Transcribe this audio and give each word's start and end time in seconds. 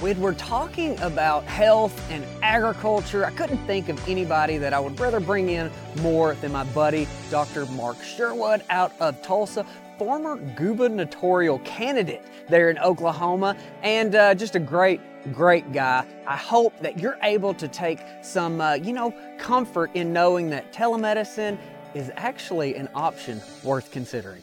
when 0.00 0.20
we're 0.20 0.34
talking 0.34 0.98
about 1.00 1.44
health 1.44 2.10
and 2.10 2.22
agriculture, 2.42 3.24
I 3.24 3.30
couldn't 3.30 3.64
think 3.66 3.88
of 3.88 4.08
anybody 4.08 4.58
that 4.58 4.74
I 4.74 4.80
would 4.80 4.98
rather 5.00 5.20
bring 5.20 5.48
in 5.48 5.70
more 6.02 6.34
than 6.34 6.52
my 6.52 6.64
buddy, 6.64 7.08
Dr. 7.30 7.64
Mark 7.66 8.02
Sherwood 8.02 8.62
out 8.68 8.92
of 9.00 9.20
Tulsa, 9.22 9.64
former 9.96 10.36
gubernatorial 10.36 11.60
candidate 11.60 12.22
there 12.50 12.68
in 12.68 12.78
Oklahoma, 12.78 13.56
and 13.82 14.14
uh, 14.14 14.34
just 14.34 14.54
a 14.54 14.60
great, 14.60 15.00
great 15.32 15.72
guy. 15.72 16.04
I 16.26 16.36
hope 16.36 16.78
that 16.80 16.98
you're 16.98 17.18
able 17.22 17.54
to 17.54 17.66
take 17.66 18.00
some, 18.22 18.60
uh, 18.60 18.74
you 18.74 18.92
know, 18.92 19.14
comfort 19.38 19.90
in 19.94 20.12
knowing 20.12 20.50
that 20.50 20.74
telemedicine 20.74 21.56
is 21.94 22.10
actually 22.16 22.76
an 22.76 22.90
option 22.94 23.40
worth 23.64 23.90
considering. 23.90 24.42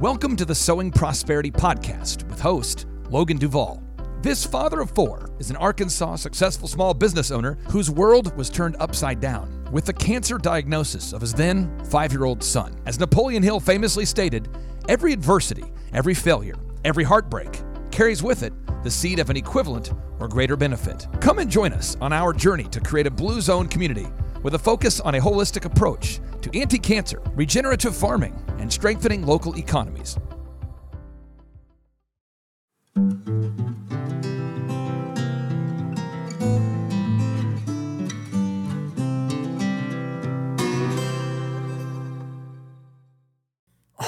Welcome 0.00 0.36
to 0.36 0.44
the 0.44 0.54
Sowing 0.54 0.92
Prosperity 0.92 1.50
Podcast 1.50 2.22
with 2.30 2.38
host 2.38 2.86
Logan 3.10 3.36
Duvall. 3.36 3.82
This 4.22 4.46
father 4.46 4.78
of 4.78 4.92
four 4.92 5.28
is 5.40 5.50
an 5.50 5.56
Arkansas 5.56 6.14
successful 6.14 6.68
small 6.68 6.94
business 6.94 7.32
owner 7.32 7.58
whose 7.68 7.90
world 7.90 8.32
was 8.36 8.48
turned 8.48 8.76
upside 8.78 9.18
down 9.18 9.68
with 9.72 9.86
the 9.86 9.92
cancer 9.92 10.38
diagnosis 10.38 11.12
of 11.12 11.20
his 11.20 11.34
then 11.34 11.84
five 11.86 12.12
year 12.12 12.26
old 12.26 12.44
son. 12.44 12.76
As 12.86 13.00
Napoleon 13.00 13.42
Hill 13.42 13.58
famously 13.58 14.04
stated, 14.04 14.48
every 14.88 15.12
adversity, 15.12 15.64
every 15.92 16.14
failure, 16.14 16.54
every 16.84 17.02
heartbreak 17.02 17.60
carries 17.90 18.22
with 18.22 18.44
it 18.44 18.52
the 18.84 18.90
seed 18.92 19.18
of 19.18 19.30
an 19.30 19.36
equivalent 19.36 19.92
or 20.20 20.28
greater 20.28 20.56
benefit. 20.56 21.08
Come 21.20 21.40
and 21.40 21.50
join 21.50 21.72
us 21.72 21.96
on 22.00 22.12
our 22.12 22.32
journey 22.32 22.68
to 22.68 22.80
create 22.80 23.08
a 23.08 23.10
blue 23.10 23.40
zone 23.40 23.66
community 23.66 24.06
with 24.44 24.54
a 24.54 24.58
focus 24.60 25.00
on 25.00 25.16
a 25.16 25.20
holistic 25.20 25.64
approach 25.64 26.20
to 26.42 26.56
anti 26.56 26.78
cancer, 26.78 27.20
regenerative 27.34 27.96
farming, 27.96 28.40
and 28.58 28.72
strengthening 28.72 29.24
local 29.24 29.56
economies. 29.56 30.18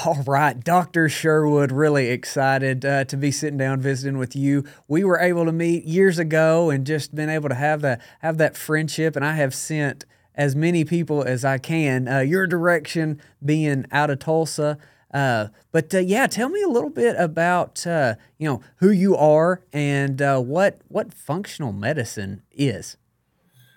All 0.06 0.22
right, 0.26 0.58
Dr. 0.58 1.10
Sherwood, 1.10 1.70
really 1.70 2.08
excited 2.08 2.84
uh, 2.86 3.04
to 3.04 3.16
be 3.18 3.30
sitting 3.30 3.58
down 3.58 3.80
visiting 3.80 4.16
with 4.18 4.34
you. 4.34 4.64
We 4.88 5.04
were 5.04 5.18
able 5.18 5.44
to 5.44 5.52
meet 5.52 5.84
years 5.84 6.18
ago 6.18 6.70
and 6.70 6.86
just 6.86 7.14
been 7.14 7.28
able 7.28 7.50
to 7.50 7.54
have 7.54 7.82
that 7.82 8.00
have 8.20 8.38
that 8.38 8.56
friendship, 8.56 9.14
and 9.14 9.24
I 9.24 9.34
have 9.34 9.54
sent 9.54 10.06
as 10.40 10.56
many 10.56 10.86
people 10.86 11.22
as 11.22 11.44
I 11.44 11.58
can. 11.58 12.08
Uh, 12.08 12.20
your 12.20 12.46
direction 12.46 13.20
being 13.44 13.84
out 13.92 14.08
of 14.08 14.20
Tulsa. 14.20 14.78
Uh, 15.12 15.48
but 15.70 15.94
uh, 15.94 15.98
yeah, 15.98 16.26
tell 16.26 16.48
me 16.48 16.62
a 16.62 16.68
little 16.68 16.88
bit 16.88 17.14
about 17.18 17.86
uh, 17.86 18.14
you 18.38 18.48
know 18.48 18.62
who 18.76 18.90
you 18.90 19.14
are 19.16 19.60
and 19.70 20.22
uh, 20.22 20.40
what 20.40 20.80
what 20.88 21.12
functional 21.12 21.72
medicine 21.72 22.42
is. 22.52 22.96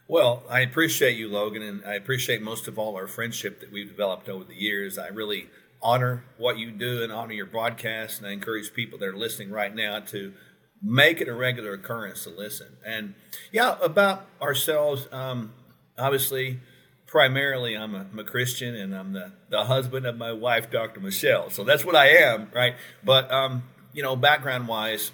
Well, 0.07 0.43
I 0.49 0.61
appreciate 0.61 1.17
you, 1.17 1.27
Logan, 1.27 1.61
and 1.63 1.83
I 1.85 1.95
appreciate 1.95 2.41
most 2.41 2.69
of 2.69 2.79
all 2.79 2.95
our 2.95 3.07
friendship 3.07 3.59
that 3.59 3.71
we've 3.71 3.89
developed 3.89 4.29
over 4.29 4.45
the 4.45 4.55
years. 4.55 4.97
I 4.97 5.07
really 5.07 5.49
honor 5.81 6.23
what 6.37 6.57
you 6.57 6.71
do 6.71 7.03
and 7.03 7.11
honor 7.11 7.33
your 7.33 7.45
broadcast, 7.45 8.19
and 8.19 8.27
I 8.27 8.31
encourage 8.31 8.73
people 8.73 8.97
that 8.99 9.05
are 9.05 9.17
listening 9.17 9.51
right 9.51 9.75
now 9.75 9.99
to 9.99 10.33
make 10.81 11.19
it 11.19 11.27
a 11.27 11.33
regular 11.33 11.73
occurrence 11.73 12.23
to 12.23 12.29
listen. 12.29 12.77
And 12.85 13.15
yeah, 13.51 13.75
about 13.81 14.27
ourselves. 14.41 15.09
Um, 15.11 15.51
obviously, 15.97 16.59
primarily, 17.07 17.75
I'm 17.75 17.95
a, 17.95 18.07
I'm 18.11 18.19
a, 18.19 18.23
Christian 18.23 18.75
and 18.75 18.95
I'm 18.95 19.13
the, 19.13 19.31
the 19.49 19.65
husband 19.65 20.05
of 20.05 20.17
my 20.17 20.31
wife, 20.31 20.71
Dr. 20.71 20.99
Michele. 20.99 21.49
So 21.49 21.63
that's 21.63 21.85
what 21.85 21.95
I 21.95 22.09
am, 22.09 22.49
right? 22.53 22.75
But, 23.03 23.31
um, 23.31 23.63
you 23.93 24.03
know, 24.03 24.15
background 24.15 24.67
wise, 24.67 25.11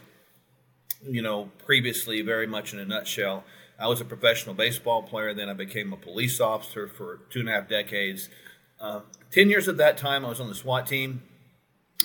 you 1.04 1.22
know, 1.22 1.52
previously, 1.66 2.22
very 2.22 2.48
much 2.48 2.74
in 2.74 2.80
a 2.80 2.86
nutshell, 2.86 3.44
I 3.80 3.88
was 3.88 4.02
a 4.02 4.06
professional 4.06 4.56
baseball 4.56 5.04
player. 5.04 5.34
Then 5.34 5.50
I 5.50 5.54
became 5.54 5.94
a 5.94 5.98
police 5.98 6.42
officer 6.42 6.88
for 6.88 7.22
two 7.30 7.40
and 7.40 7.50
a 7.50 7.54
half 7.54 7.70
decades. 7.70 8.30
Uh, 8.80 9.02
10 9.32 9.50
years 9.50 9.68
of 9.68 9.78
that 9.78 9.98
time, 9.98 10.26
I 10.26 10.30
was 10.30 10.40
on 10.40 10.50
the 10.50 10.56
SWAT 10.56 10.88
team. 10.88 11.24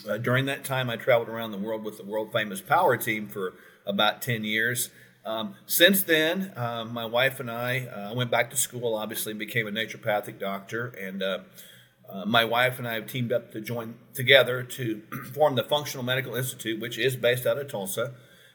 Uh, 0.09 0.19
during 0.19 0.47
that 0.47 0.65
time, 0.65 0.91
I 0.91 0.97
traveled 0.97 1.29
around 1.29 1.53
the 1.53 1.59
world 1.59 1.85
with 1.85 1.99
the 1.99 2.05
world 2.05 2.33
famous 2.33 2.61
Power 2.61 2.97
Team 2.97 3.29
for 3.29 3.55
about 3.87 4.23
10 4.23 4.45
years. 4.45 4.91
Um, 5.27 5.55
since 5.67 6.03
then, 6.03 6.53
uh, 6.55 6.85
my 6.85 7.07
wife 7.07 7.41
and 7.41 7.51
I 7.51 7.87
uh, 7.87 8.15
went 8.15 8.31
back 8.31 8.51
to 8.51 8.57
school, 8.57 8.95
obviously, 8.95 9.33
became 9.33 9.67
a 9.67 9.71
naturopathic 9.71 10.39
doctor. 10.39 10.89
And 10.89 11.23
uh, 11.23 11.39
uh, 12.09 12.27
my 12.27 12.45
wife 12.45 12.79
and 12.79 12.87
I 12.87 12.95
have 12.95 13.07
teamed 13.07 13.33
up 13.33 13.51
to 13.53 13.61
join 13.61 13.95
together 14.13 14.63
to 14.63 15.03
form 15.33 15.55
the 15.55 15.65
Functional 15.65 16.05
Medical 16.05 16.35
Institute, 16.35 16.81
which 16.81 16.99
is 16.99 17.17
based 17.17 17.47
out 17.47 17.59
of 17.59 17.69
Tulsa. 17.69 18.13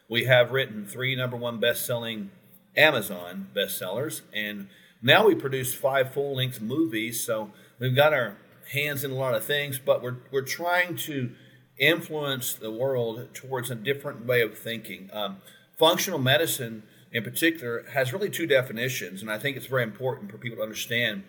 We 0.07 0.25
have 0.25 0.51
written 0.51 0.85
three 0.85 1.15
number 1.15 1.37
one 1.37 1.59
best 1.59 1.85
selling 1.85 2.29
Amazon 2.77 3.47
bestsellers. 3.55 4.21
And 4.33 4.67
now 5.01 5.27
we 5.27 5.35
produce 5.35 5.73
five 5.73 6.13
full 6.13 6.35
length 6.35 6.61
movies. 6.61 7.23
So 7.23 7.51
we've 7.79 7.95
got 7.95 8.13
our 8.13 8.37
hands 8.71 9.03
in 9.03 9.11
a 9.11 9.15
lot 9.15 9.33
of 9.33 9.43
things, 9.43 9.79
but 9.79 10.03
we're, 10.03 10.17
we're 10.31 10.41
trying 10.41 10.95
to 10.95 11.31
influence 11.79 12.53
the 12.53 12.71
world 12.71 13.33
towards 13.33 13.71
a 13.71 13.75
different 13.75 14.25
way 14.25 14.41
of 14.41 14.57
thinking. 14.57 15.09
Um, 15.13 15.37
functional 15.79 16.19
medicine 16.19 16.83
in 17.11 17.23
particular 17.23 17.85
has 17.93 18.13
really 18.13 18.29
two 18.29 18.45
definitions, 18.45 19.21
and 19.21 19.31
I 19.31 19.39
think 19.39 19.57
it's 19.57 19.65
very 19.65 19.83
important 19.83 20.29
for 20.29 20.37
people 20.37 20.57
to 20.57 20.63
understand. 20.63 21.23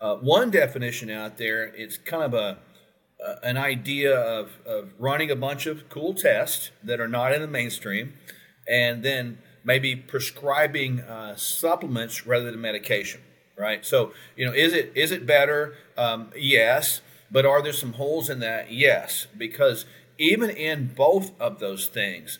Uh, 0.00 0.14
one 0.16 0.50
definition 0.50 1.10
out 1.10 1.36
there, 1.36 1.64
it's 1.64 1.98
kind 1.98 2.22
of 2.22 2.32
a 2.32 2.58
uh, 3.24 3.34
an 3.42 3.56
idea 3.56 4.16
of, 4.16 4.60
of 4.64 4.92
running 4.96 5.28
a 5.28 5.34
bunch 5.34 5.66
of 5.66 5.88
cool 5.88 6.14
tests 6.14 6.70
that 6.84 7.00
are 7.00 7.08
not 7.08 7.32
in 7.32 7.42
the 7.42 7.48
mainstream, 7.48 8.12
and 8.68 9.02
then 9.02 9.38
maybe 9.64 9.96
prescribing 9.96 11.00
uh, 11.00 11.34
supplements 11.34 12.24
rather 12.24 12.48
than 12.48 12.60
medication. 12.60 13.20
Right. 13.58 13.84
So 13.84 14.12
you 14.36 14.46
know, 14.46 14.52
is 14.52 14.72
it 14.72 14.92
is 14.94 15.10
it 15.10 15.26
better? 15.26 15.74
Um, 15.96 16.30
yes, 16.36 17.00
but 17.28 17.44
are 17.44 17.60
there 17.60 17.72
some 17.72 17.94
holes 17.94 18.30
in 18.30 18.38
that? 18.38 18.70
Yes, 18.70 19.26
because 19.36 19.84
even 20.16 20.48
in 20.48 20.94
both 20.94 21.32
of 21.40 21.58
those 21.58 21.88
things, 21.88 22.38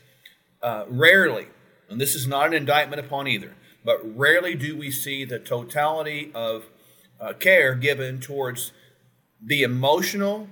uh, 0.63 0.85
rarely, 0.89 1.49
and 1.89 2.01
this 2.01 2.15
is 2.15 2.27
not 2.27 2.49
an 2.49 2.55
indictment 2.55 3.05
upon 3.05 3.27
either, 3.29 3.55
but 3.85 4.01
rarely 4.17 4.55
do 4.55 4.77
we 4.77 4.91
see 4.91 5.25
the 5.25 5.39
totality 5.39 6.31
of 6.35 6.65
uh, 7.21 7.33
care 7.33 7.75
given 7.75 8.21
towards 8.21 8.73
the 9.43 9.63
emotional, 9.63 10.49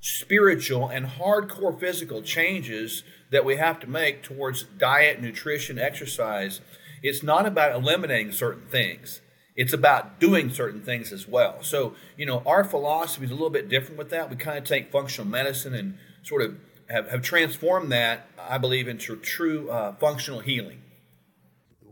spiritual, 0.00 0.88
and 0.88 1.06
hardcore 1.06 1.78
physical 1.78 2.22
changes 2.22 3.02
that 3.30 3.44
we 3.44 3.56
have 3.56 3.78
to 3.80 3.86
make 3.86 4.22
towards 4.22 4.64
diet, 4.64 5.20
nutrition, 5.20 5.78
exercise. 5.78 6.60
It's 7.02 7.22
not 7.22 7.46
about 7.46 7.74
eliminating 7.74 8.32
certain 8.32 8.66
things. 8.68 9.20
It's 9.54 9.72
about 9.72 10.20
doing 10.20 10.50
certain 10.50 10.82
things 10.82 11.12
as 11.12 11.26
well. 11.26 11.62
So, 11.62 11.94
you 12.16 12.26
know, 12.26 12.42
our 12.46 12.64
philosophy 12.64 13.24
is 13.24 13.30
a 13.30 13.34
little 13.34 13.50
bit 13.50 13.68
different 13.68 13.98
with 13.98 14.10
that. 14.10 14.30
We 14.30 14.36
kind 14.36 14.56
of 14.56 14.64
take 14.64 14.92
functional 14.92 15.28
medicine 15.28 15.74
and 15.74 15.98
sort 16.22 16.42
of 16.42 16.56
have, 16.88 17.08
have 17.10 17.22
transformed 17.22 17.92
that, 17.92 18.26
I 18.38 18.58
believe, 18.58 18.88
into 18.88 19.16
true 19.16 19.70
uh, 19.70 19.94
functional 19.94 20.40
healing. 20.40 20.80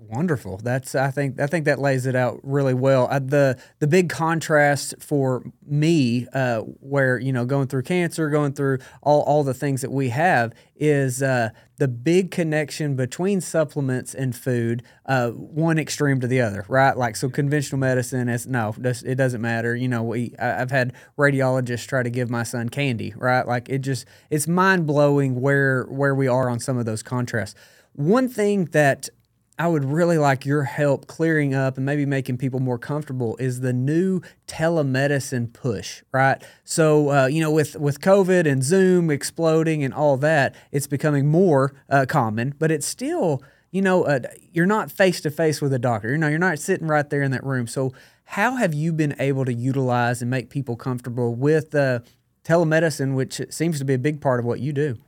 Wonderful. 0.09 0.59
That's 0.59 0.95
I 0.95 1.11
think 1.11 1.41
I 1.41 1.47
think 1.47 1.65
that 1.65 1.81
lays 1.81 2.07
it 2.07 2.15
out 2.15 2.39
really 2.43 2.75
well. 2.75 3.09
Uh, 3.11 3.19
the 3.19 3.59
the 3.81 3.87
big 3.89 4.09
contrast 4.09 4.95
for 5.01 5.43
me, 5.67 6.27
uh, 6.33 6.61
where 6.61 7.19
you 7.19 7.33
know 7.33 7.45
going 7.45 7.67
through 7.67 7.83
cancer, 7.83 8.31
going 8.31 8.53
through 8.53 8.79
all 9.03 9.23
all 9.23 9.43
the 9.43 9.55
things 9.55 9.81
that 9.81 9.91
we 9.91 10.11
have, 10.11 10.53
is 10.77 11.23
uh, 11.23 11.51
the 11.79 11.89
big 11.89 12.31
connection 12.31 12.95
between 12.95 13.41
supplements 13.41 14.15
and 14.15 14.37
food, 14.37 14.83
uh, 15.07 15.31
one 15.31 15.79
extreme 15.79 16.21
to 16.21 16.29
the 16.29 16.41
other, 16.41 16.65
right? 16.69 16.97
Like 16.97 17.17
so, 17.17 17.29
conventional 17.29 17.79
medicine 17.79 18.29
is 18.29 18.47
no, 18.47 18.75
it 18.79 19.17
doesn't 19.17 19.41
matter. 19.41 19.75
You 19.75 19.89
know, 19.89 20.05
we 20.05 20.35
I've 20.39 20.71
had 20.71 20.93
radiologists 21.19 21.87
try 21.87 22.05
to 22.05 22.11
give 22.11 22.31
my 22.31 22.45
son 22.45 22.69
candy, 22.69 23.13
right? 23.17 23.47
Like 23.47 23.69
it 23.69 23.79
just 23.79 24.07
it's 24.31 24.47
mind 24.47 24.87
blowing 24.87 25.41
where 25.41 25.85
where 25.85 26.15
we 26.15 26.29
are 26.29 26.49
on 26.49 26.61
some 26.61 26.79
of 26.79 26.87
those 26.87 27.03
contrasts. 27.03 27.57
One 27.93 28.29
thing 28.29 28.67
that 28.67 29.09
I 29.59 29.69
would 29.69 29.85
really 29.85 30.19
like 30.19 30.45
your 30.45 30.65
help 30.65 31.07
clearing 31.07 31.55
up 31.55 31.77
and 31.79 31.87
maybe 31.87 32.05
making 32.05 32.37
people 32.37 32.61
more 32.61 32.79
comfortable 32.79 33.37
is 33.39 33.61
the 33.61 33.73
new 33.73 34.21
telemedicine 34.47 35.51
push, 35.53 36.03
right? 36.13 36.43
So, 36.65 37.11
uh, 37.11 37.27
you 37.27 37.41
know, 37.41 37.51
with, 37.51 37.75
with 37.77 38.01
COVID 38.01 38.47
and 38.47 38.63
Zoom 38.63 39.11
exploding 39.11 39.83
and 39.83 39.95
all 39.95 40.19
that, 40.19 40.55
it's 40.73 40.87
becoming 40.87 41.27
more 41.27 41.75
uh, 41.89 42.05
common, 42.07 42.55
but 42.59 42.71
it's 42.71 42.87
still, 42.87 43.43
you 43.71 43.81
know, 43.81 44.05
uh, 44.05 44.21
you're 44.53 44.67
not 44.67 44.93
face 44.93 45.23
to 45.23 45.31
face 45.31 45.63
with 45.63 45.73
a 45.73 45.79
doctor. 45.79 46.11
You 46.11 46.19
know, 46.19 46.29
you're 46.29 46.39
not 46.39 46.59
sitting 46.59 46.87
right 46.87 47.09
there 47.09 47.23
in 47.23 47.31
that 47.31 47.45
room. 47.45 47.67
So, 47.67 47.95
how 48.31 48.57
have 48.57 48.75
you 48.75 48.93
been 48.93 49.15
able 49.21 49.45
to 49.45 49.55
utilize 49.55 50.21
and 50.21 50.29
make 50.29 50.51
people 50.51 50.75
comfortable 50.75 51.35
with 51.35 51.71
telemedicine, 51.71 53.15
which 53.15 53.41
seems 53.51 53.79
to 53.79 53.85
be 53.85 53.95
a 53.95 53.99
big 53.99 54.21
part 54.21 54.41
of 54.41 54.47
what 54.47 54.59
you 54.59 54.73
do? 54.73 54.99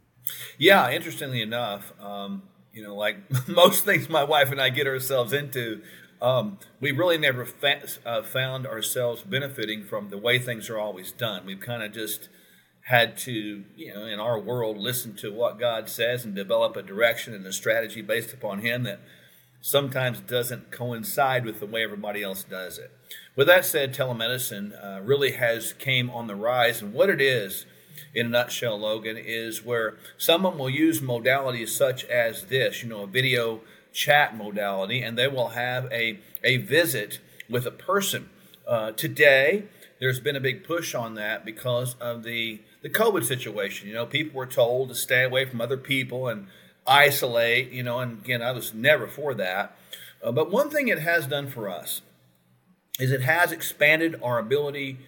Yeah, 0.56 0.90
interestingly 0.90 1.42
enough, 1.42 1.92
um, 2.00 2.42
you 2.72 2.82
know, 2.82 2.94
like 2.94 3.16
most 3.48 3.84
things 3.84 4.08
my 4.08 4.24
wife 4.24 4.50
and 4.50 4.60
I 4.60 4.70
get 4.70 4.86
ourselves 4.86 5.32
into, 5.32 5.82
um, 6.20 6.58
we 6.80 6.90
really 6.90 7.18
never 7.18 7.44
fa- 7.44 7.86
uh, 8.04 8.22
found 8.22 8.66
ourselves 8.66 9.22
benefiting 9.22 9.84
from 9.84 10.10
the 10.10 10.18
way 10.18 10.38
things 10.38 10.68
are 10.68 10.78
always 10.78 11.12
done. 11.12 11.46
We've 11.46 11.60
kind 11.60 11.82
of 11.82 11.92
just 11.92 12.28
had 12.88 13.18
to, 13.18 13.64
you 13.76 13.94
know, 13.94 14.06
in 14.06 14.18
our 14.18 14.38
world, 14.38 14.78
listen 14.78 15.14
to 15.16 15.32
what 15.32 15.60
God 15.60 15.88
says 15.88 16.24
and 16.24 16.34
develop 16.34 16.74
a 16.74 16.82
direction 16.82 17.34
and 17.34 17.46
a 17.46 17.52
strategy 17.52 18.00
based 18.00 18.32
upon 18.32 18.60
Him 18.60 18.82
that 18.84 19.00
sometimes 19.60 20.20
doesn't 20.20 20.70
coincide 20.70 21.44
with 21.44 21.60
the 21.60 21.66
way 21.66 21.84
everybody 21.84 22.22
else 22.22 22.44
does 22.44 22.78
it. 22.78 22.90
With 23.36 23.46
that 23.46 23.64
said, 23.64 23.94
telemedicine 23.94 24.72
uh, 24.82 25.02
really 25.02 25.32
has 25.32 25.74
came 25.74 26.10
on 26.10 26.26
the 26.26 26.34
rise, 26.34 26.80
and 26.80 26.94
what 26.94 27.10
it 27.10 27.20
is, 27.20 27.66
in 28.14 28.26
a 28.26 28.28
nutshell, 28.28 28.78
Logan, 28.78 29.16
is 29.16 29.64
where 29.64 29.96
someone 30.16 30.58
will 30.58 30.70
use 30.70 31.00
modalities 31.00 31.69
such 31.69 32.05
as 32.05 32.44
this, 32.44 32.82
you 32.82 32.88
know, 32.88 33.02
a 33.02 33.06
video 33.06 33.60
chat 33.93 34.37
modality, 34.37 35.02
and 35.02 35.16
they 35.16 35.28
will 35.28 35.49
have 35.49 35.90
a, 35.93 36.19
a 36.44 36.58
visit 36.58 37.20
with 37.49 37.66
a 37.66 37.70
person. 37.70 38.28
Uh, 38.66 38.93
today, 38.93 39.64
there's 40.00 40.20
been 40.20 40.37
a 40.37 40.40
big 40.40 40.64
push 40.64 40.94
on 40.94 41.14
that 41.14 41.44
because 41.44 41.96
of 42.00 42.22
the, 42.22 42.60
the 42.82 42.90
COVID 42.90 43.25
situation. 43.25 43.88
You 43.88 43.94
know, 43.94 44.06
people 44.06 44.37
were 44.37 44.46
told 44.46 44.88
to 44.90 44.94
stay 44.94 45.25
away 45.25 45.44
from 45.44 45.61
other 45.61 45.76
people 45.76 46.28
and 46.28 46.46
isolate, 46.87 47.70
you 47.72 47.82
know, 47.82 47.99
and 47.99 48.20
again, 48.20 48.43
I 48.43 48.52
was 48.52 48.72
never 48.72 49.06
for 49.06 49.34
that. 49.34 49.76
Uh, 50.22 50.32
but 50.32 50.50
one 50.50 50.70
thing 50.70 50.88
it 50.88 51.00
has 51.00 51.26
done 51.26 51.49
for 51.49 51.69
us 51.69 52.02
is 52.99 53.11
it 53.11 53.22
has 53.22 53.52
expanded 53.52 54.19
our 54.22 54.38
ability 54.38 54.99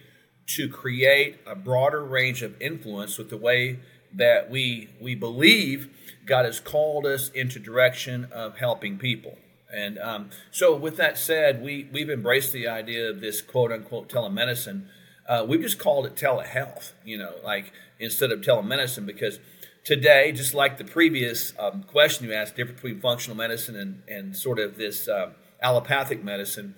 to 0.47 0.67
create 0.67 1.39
a 1.45 1.55
broader 1.55 2.03
range 2.03 2.41
of 2.41 2.59
influence 2.61 3.17
with 3.17 3.29
the 3.29 3.37
way 3.37 3.79
that 4.13 4.49
we 4.49 4.89
we 4.99 5.15
believe 5.15 5.89
God 6.25 6.45
has 6.45 6.59
called 6.59 7.05
us 7.05 7.29
into 7.29 7.59
direction 7.59 8.27
of 8.31 8.57
helping 8.57 8.97
people. 8.97 9.37
And 9.73 9.97
um, 9.99 10.29
so, 10.51 10.75
with 10.75 10.97
that 10.97 11.17
said, 11.17 11.61
we 11.61 11.87
we've 11.91 12.09
embraced 12.09 12.51
the 12.51 12.67
idea 12.67 13.09
of 13.09 13.21
this 13.21 13.41
quote 13.41 13.71
unquote 13.71 14.09
telemedicine. 14.09 14.87
Uh, 15.27 15.45
we've 15.47 15.61
just 15.61 15.79
called 15.79 16.05
it 16.05 16.15
telehealth, 16.15 16.91
you 17.05 17.17
know, 17.17 17.35
like 17.43 17.71
instead 17.99 18.31
of 18.31 18.41
telemedicine, 18.41 19.05
because 19.05 19.39
today, 19.83 20.31
just 20.31 20.53
like 20.53 20.77
the 20.77 20.83
previous 20.83 21.53
um, 21.57 21.83
question 21.83 22.27
you 22.27 22.33
asked, 22.33 22.55
difference 22.55 22.81
between 22.81 22.99
functional 22.99 23.37
medicine 23.37 23.75
and, 23.75 24.01
and 24.07 24.35
sort 24.35 24.59
of 24.59 24.77
this 24.77 25.07
uh, 25.07 25.31
allopathic 25.61 26.23
medicine, 26.23 26.75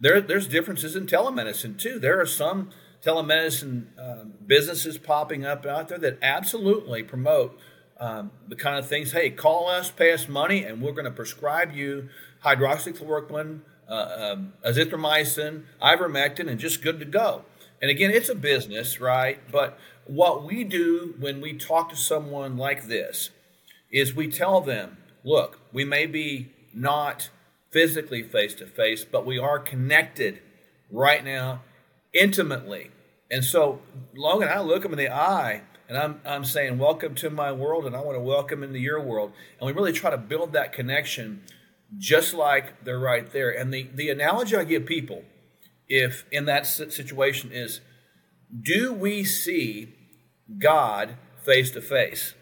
there, 0.00 0.20
there's 0.20 0.46
differences 0.46 0.96
in 0.96 1.06
telemedicine 1.06 1.78
too. 1.78 1.98
There 1.98 2.20
are 2.20 2.26
some 2.26 2.70
telemedicine 3.04 3.86
um, 3.98 4.34
businesses 4.46 4.96
popping 4.96 5.44
up 5.44 5.66
out 5.66 5.88
there 5.88 5.98
that 5.98 6.18
absolutely 6.22 7.02
promote 7.02 7.58
um, 7.98 8.30
the 8.48 8.56
kind 8.56 8.78
of 8.78 8.86
things. 8.86 9.12
Hey, 9.12 9.30
call 9.30 9.68
us, 9.68 9.90
pay 9.90 10.12
us 10.12 10.28
money, 10.28 10.64
and 10.64 10.80
we're 10.80 10.92
going 10.92 11.04
to 11.04 11.10
prescribe 11.10 11.72
you 11.72 12.08
hydroxychloroquine, 12.44 13.60
uh, 13.88 14.32
um, 14.32 14.52
azithromycin, 14.64 15.64
ivermectin, 15.82 16.48
and 16.48 16.58
just 16.58 16.82
good 16.82 16.98
to 17.00 17.04
go. 17.04 17.44
And 17.80 17.90
again, 17.90 18.10
it's 18.10 18.28
a 18.28 18.34
business, 18.34 19.00
right? 19.00 19.38
But 19.50 19.78
what 20.06 20.44
we 20.44 20.64
do 20.64 21.14
when 21.18 21.40
we 21.40 21.52
talk 21.52 21.90
to 21.90 21.96
someone 21.96 22.56
like 22.56 22.86
this 22.86 23.30
is 23.90 24.14
we 24.14 24.28
tell 24.28 24.60
them, 24.60 24.96
look, 25.24 25.58
we 25.72 25.84
may 25.84 26.06
be 26.06 26.52
not 26.72 27.30
physically 27.70 28.22
face 28.22 28.54
to 28.54 28.66
face, 28.66 29.04
but 29.04 29.26
we 29.26 29.38
are 29.38 29.58
connected 29.58 30.40
right 30.90 31.24
now 31.24 31.62
intimately. 32.12 32.90
And 33.30 33.44
so, 33.44 33.80
Logan, 34.14 34.48
I 34.48 34.60
look 34.60 34.82
them 34.82 34.92
in 34.92 34.98
the 34.98 35.12
eye 35.12 35.62
and 35.88 35.98
I'm, 35.98 36.20
I'm 36.24 36.44
saying, 36.44 36.78
Welcome 36.78 37.14
to 37.16 37.28
my 37.28 37.52
world, 37.52 37.84
and 37.86 37.94
I 37.94 38.00
want 38.00 38.16
to 38.16 38.22
welcome 38.22 38.62
into 38.62 38.78
your 38.78 39.00
world. 39.00 39.32
And 39.60 39.66
we 39.66 39.72
really 39.72 39.92
try 39.92 40.10
to 40.10 40.18
build 40.18 40.52
that 40.54 40.72
connection 40.72 41.42
just 41.98 42.32
like 42.32 42.84
they're 42.84 42.98
right 42.98 43.30
there. 43.30 43.50
And 43.50 43.72
the, 43.72 43.88
the 43.94 44.08
analogy 44.08 44.56
I 44.56 44.64
give 44.64 44.86
people, 44.86 45.24
if 45.88 46.24
in 46.32 46.46
that 46.46 46.66
situation, 46.66 47.52
is 47.52 47.80
do 48.62 48.92
we 48.92 49.24
see 49.24 49.94
God 50.58 51.16
face 51.44 51.70
to 51.72 51.82
face? 51.82 52.34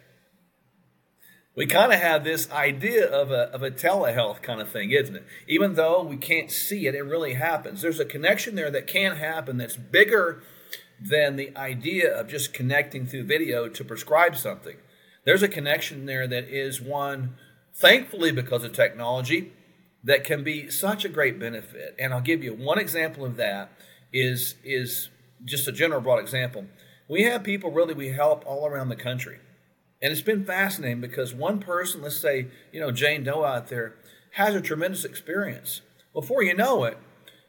We 1.56 1.67
kind 1.67 1.93
of 1.93 1.99
have 1.99 2.23
this 2.23 2.50
idea 2.52 3.06
of 3.06 3.31
a, 3.31 3.52
of 3.52 3.62
a 3.62 3.70
telehealth 3.70 4.41
kind 4.41 4.61
of 4.61 4.70
thing, 4.70 4.93
isn't 4.93 5.17
it? 5.17 5.26
Even 5.49 5.75
though 5.75 6.02
we 6.02 6.17
can't 6.17 6.50
see 6.50 6.87
it, 6.87 6.94
it 6.94 7.02
really 7.02 7.35
happens. 7.35 7.82
There's 7.82 7.99
a 7.99 8.05
connection 8.05 8.55
there 8.55 8.70
that 8.70 8.87
can 8.87 9.17
happen 9.17 9.56
that's 9.56 9.76
bigger 9.76 10.43
than 11.00 11.37
the 11.37 11.56
idea 11.56 12.12
of 12.12 12.29
just 12.29 12.52
connecting 12.52 13.06
through 13.06 13.25
video 13.25 13.69
to 13.69 13.85
prescribe 13.85 14.37
something. 14.37 14.76
There's 15.25 15.43
a 15.43 15.49
connection 15.49 16.06
there 16.06 16.29
that 16.29 16.44
is 16.44 16.81
one, 16.81 17.35
thankfully, 17.75 18.31
because 18.31 18.62
of 18.62 18.73
technology, 18.73 19.52
that 20.05 20.25
can 20.25 20.44
be 20.44 20.70
such 20.70 21.05
a 21.05 21.08
great 21.08 21.38
benefit. 21.38 21.97
And 21.99 22.14
I'll 22.14 22.20
give 22.20 22.44
you 22.44 22.55
one 22.55 22.79
example 22.79 23.25
of 23.25 23.37
that 23.37 23.73
is, 24.12 24.55
is 24.62 25.11
just 25.44 25.67
a 25.67 25.73
general 25.73 26.00
broad 26.00 26.20
example. 26.20 26.67
We 27.08 27.25
have 27.25 27.43
people 27.43 27.73
really 27.73 27.93
we 27.93 28.11
help 28.11 28.44
all 28.47 28.67
around 28.67 28.88
the 28.88 28.97
country 28.97 29.41
and 30.02 30.12
it's 30.12 30.23
been 30.23 30.44
fascinating 30.44 31.00
because 31.00 31.35
one 31.35 31.58
person, 31.58 32.02
let's 32.02 32.17
say, 32.17 32.49
you 32.73 32.81
know, 32.81 32.91
Jane 32.91 33.25
Doe 33.25 33.44
out 33.44 33.69
there, 33.69 33.97
has 34.32 34.55
a 34.55 34.61
tremendous 34.61 35.05
experience. 35.05 35.82
Before 36.12 36.43
you 36.43 36.55
know 36.55 36.85
it, 36.85 36.97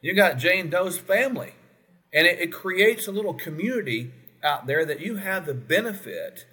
you 0.01 0.13
got 0.13 0.37
Jane 0.37 0.69
Doe's 0.69 0.97
family. 0.97 1.53
And 2.13 2.27
it, 2.27 2.39
it 2.39 2.51
creates 2.51 3.07
a 3.07 3.11
little 3.11 3.33
community 3.33 4.11
out 4.43 4.67
there 4.67 4.85
that 4.85 4.99
you 4.99 5.15
have 5.17 5.45
the 5.45 5.53
benefit 5.53 6.45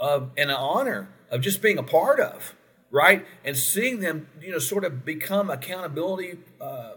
of 0.00 0.30
and 0.36 0.50
an 0.50 0.56
honor 0.56 1.08
of 1.30 1.40
just 1.40 1.60
being 1.60 1.78
a 1.78 1.82
part 1.82 2.18
of, 2.18 2.54
right? 2.90 3.26
And 3.44 3.56
seeing 3.56 4.00
them, 4.00 4.28
you 4.40 4.52
know, 4.52 4.58
sort 4.58 4.84
of 4.84 5.04
become 5.04 5.50
accountability, 5.50 6.38
uh, 6.60 6.92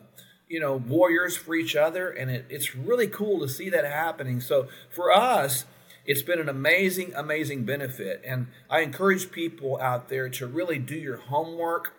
you 0.48 0.60
know, 0.60 0.76
warriors 0.76 1.36
for 1.36 1.56
each 1.56 1.76
other. 1.76 2.10
And 2.10 2.32
it, 2.32 2.46
it's 2.50 2.76
really 2.76 3.08
cool 3.08 3.40
to 3.40 3.50
see 3.50 3.70
that 3.70 3.86
happening. 3.86 4.40
So 4.40 4.68
for 4.90 5.12
us, 5.12 5.66
it's 6.06 6.22
been 6.22 6.40
an 6.40 6.50
amazing, 6.50 7.14
amazing 7.16 7.66
benefit. 7.66 8.22
And 8.26 8.48
I 8.70 8.82
encourage 8.82 9.32
people 9.32 9.80
out 9.80 10.10
there 10.10 10.30
to 10.30 10.48
really 10.48 10.78
do 10.78 10.96
your 10.96 11.18
homework 11.18 11.94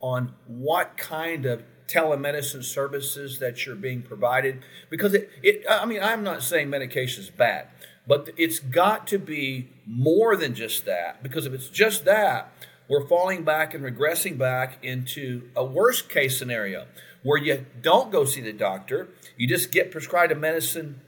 on 0.00 0.34
what 0.46 0.96
kind 0.96 1.46
of 1.46 1.62
telemedicine 1.88 2.64
services 2.64 3.38
that 3.38 3.64
you're 3.64 3.76
being 3.76 4.02
provided 4.02 4.62
because 4.90 5.14
it, 5.14 5.30
it 5.42 5.64
I 5.70 5.84
mean 5.84 6.02
I'm 6.02 6.24
not 6.24 6.42
saying 6.42 6.68
medication 6.68 7.22
is 7.22 7.30
bad 7.30 7.68
but 8.08 8.30
it's 8.36 8.58
got 8.58 9.06
to 9.08 9.18
be 9.18 9.68
more 9.86 10.36
than 10.36 10.54
just 10.54 10.84
that 10.84 11.22
because 11.22 11.46
if 11.46 11.52
it's 11.52 11.68
just 11.68 12.04
that 12.04 12.52
we're 12.88 13.06
falling 13.06 13.44
back 13.44 13.72
and 13.72 13.84
regressing 13.84 14.36
back 14.36 14.78
into 14.82 15.48
a 15.54 15.64
worst 15.64 16.08
case 16.08 16.36
scenario 16.36 16.86
where 17.22 17.38
you 17.38 17.64
don't 17.82 18.10
go 18.10 18.24
see 18.24 18.40
the 18.40 18.52
doctor 18.52 19.08
you 19.36 19.46
just 19.46 19.70
get 19.70 19.92
prescribed 19.92 20.32
a 20.32 20.34
medicine 20.34 21.00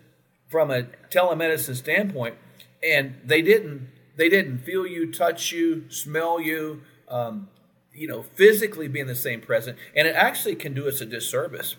from 0.48 0.70
a 0.70 0.84
telemedicine 1.10 1.76
standpoint, 1.76 2.36
and 2.82 3.16
they 3.24 3.42
didn't 3.42 3.88
they 4.16 4.28
didn't 4.28 4.58
feel 4.58 4.86
you, 4.86 5.12
touch 5.12 5.52
you, 5.52 5.88
smell 5.90 6.40
you, 6.40 6.82
um, 7.08 7.48
you 7.92 8.08
know, 8.08 8.22
physically 8.22 8.88
being 8.88 9.06
the 9.06 9.14
same 9.14 9.40
present, 9.40 9.78
and 9.94 10.08
it 10.08 10.16
actually 10.16 10.56
can 10.56 10.74
do 10.74 10.88
us 10.88 11.00
a 11.00 11.06
disservice. 11.06 11.76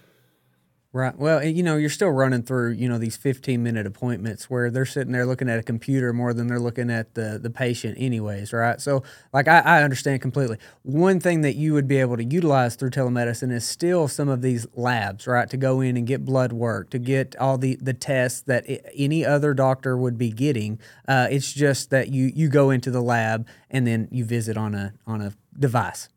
Right. 0.92 1.16
Well, 1.16 1.44
you 1.44 1.62
know, 1.62 1.78
you're 1.78 1.88
still 1.92 2.10
running 2.10 2.42
through, 2.42 2.72
you 2.72 2.90
know, 2.90 2.98
these 2.98 3.16
15 3.16 3.62
minute 3.62 3.86
appointments 3.86 4.50
where 4.50 4.72
they're 4.72 4.88
sitting 4.88 5.14
there 5.14 5.24
looking 5.24 5.48
at 5.48 5.60
a 5.60 5.64
computer 5.64 6.14
more 6.14 6.34
than 6.34 6.48
they're 6.48 6.60
looking 6.60 6.90
at 6.90 7.14
the, 7.14 7.38
the 7.40 7.52
patient, 7.52 7.96
anyways. 8.00 8.52
Right. 8.52 8.82
So, 8.82 9.04
like, 9.32 9.48
I, 9.48 9.60
I 9.60 9.84
understand 9.84 10.24
completely. 10.24 10.58
One 10.82 11.20
thing 11.20 11.42
that 11.42 11.56
you 11.56 11.74
would 11.74 11.88
be 11.88 11.98
able 11.98 12.18
to 12.18 12.24
utilize 12.24 12.76
through 12.76 12.90
telemedicine 12.90 13.52
is 13.52 13.68
still 13.68 14.08
some 14.08 14.30
of 14.30 14.42
these 14.42 14.66
labs, 14.74 15.28
right? 15.28 15.48
To 15.52 15.58
go 15.58 15.80
in 15.80 15.96
and 15.96 16.08
get 16.08 16.26
blood 16.26 16.54
work, 16.54 16.90
to 16.90 16.98
get 16.98 17.36
all 17.36 17.60
the, 17.60 17.76
the 17.76 17.94
tests 17.94 18.42
that 18.48 18.66
any 18.96 19.24
other 19.24 19.54
doctor 19.54 19.96
would 19.96 20.18
be 20.18 20.32
getting. 20.32 20.80
Uh, 21.08 21.28
it's 21.30 21.54
just 21.54 21.92
that 21.92 22.10
you, 22.10 22.32
you 22.34 22.50
go 22.50 22.72
into 22.72 22.90
the 22.90 23.02
lab 23.02 23.48
and 23.70 23.86
then 23.86 24.08
you 24.10 24.26
visit 24.26 24.58
on 24.58 24.74
a, 24.74 24.94
on 25.06 25.22
a 25.22 25.34
device. 25.56 26.10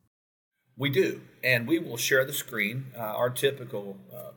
We 0.79 0.89
do. 0.89 1.21
And 1.45 1.69
we 1.69 1.79
will 1.79 1.99
share 1.99 2.25
the 2.25 2.33
screen. 2.33 2.87
Uh, 2.97 3.01
our 3.01 3.29
typical 3.29 3.99
uh, 4.15 4.31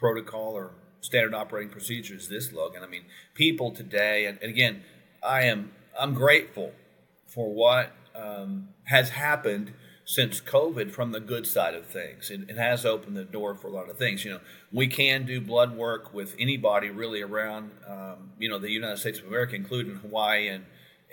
protocol 0.00 0.54
or 0.54 0.72
standard 1.02 1.34
operating 1.34 1.70
procedures 1.70 2.28
this 2.28 2.52
Logan. 2.52 2.82
I 2.82 2.86
mean, 2.86 3.04
people 3.34 3.70
today, 3.70 4.24
and, 4.24 4.38
and 4.42 4.50
again, 4.50 4.82
I 5.22 5.42
am 5.42 5.72
I'm 5.98 6.14
grateful 6.14 6.72
for 7.26 7.52
what 7.52 7.92
um, 8.16 8.68
has 8.84 9.10
happened 9.10 9.74
since 10.04 10.40
COVID 10.40 10.90
from 10.90 11.12
the 11.12 11.20
good 11.20 11.46
side 11.46 11.74
of 11.74 11.86
things. 11.86 12.30
It, 12.30 12.48
it, 12.48 12.56
has 12.56 12.84
opened 12.84 13.16
the 13.16 13.24
door 13.24 13.54
for 13.54 13.68
a 13.68 13.70
lot 13.70 13.88
of 13.88 13.96
things. 13.96 14.24
You 14.24 14.32
know, 14.32 14.40
we 14.72 14.88
can 14.88 15.24
do 15.24 15.40
blood 15.40 15.76
work 15.76 16.12
with 16.12 16.34
anybody 16.38 16.90
really 16.90 17.22
around, 17.22 17.70
um, 17.86 18.32
you 18.38 18.48
know, 18.48 18.58
the 18.58 18.70
United 18.70 18.98
States 18.98 19.20
of 19.20 19.26
America, 19.26 19.54
including 19.54 19.96
Hawaii 19.96 20.48
and 20.48 20.64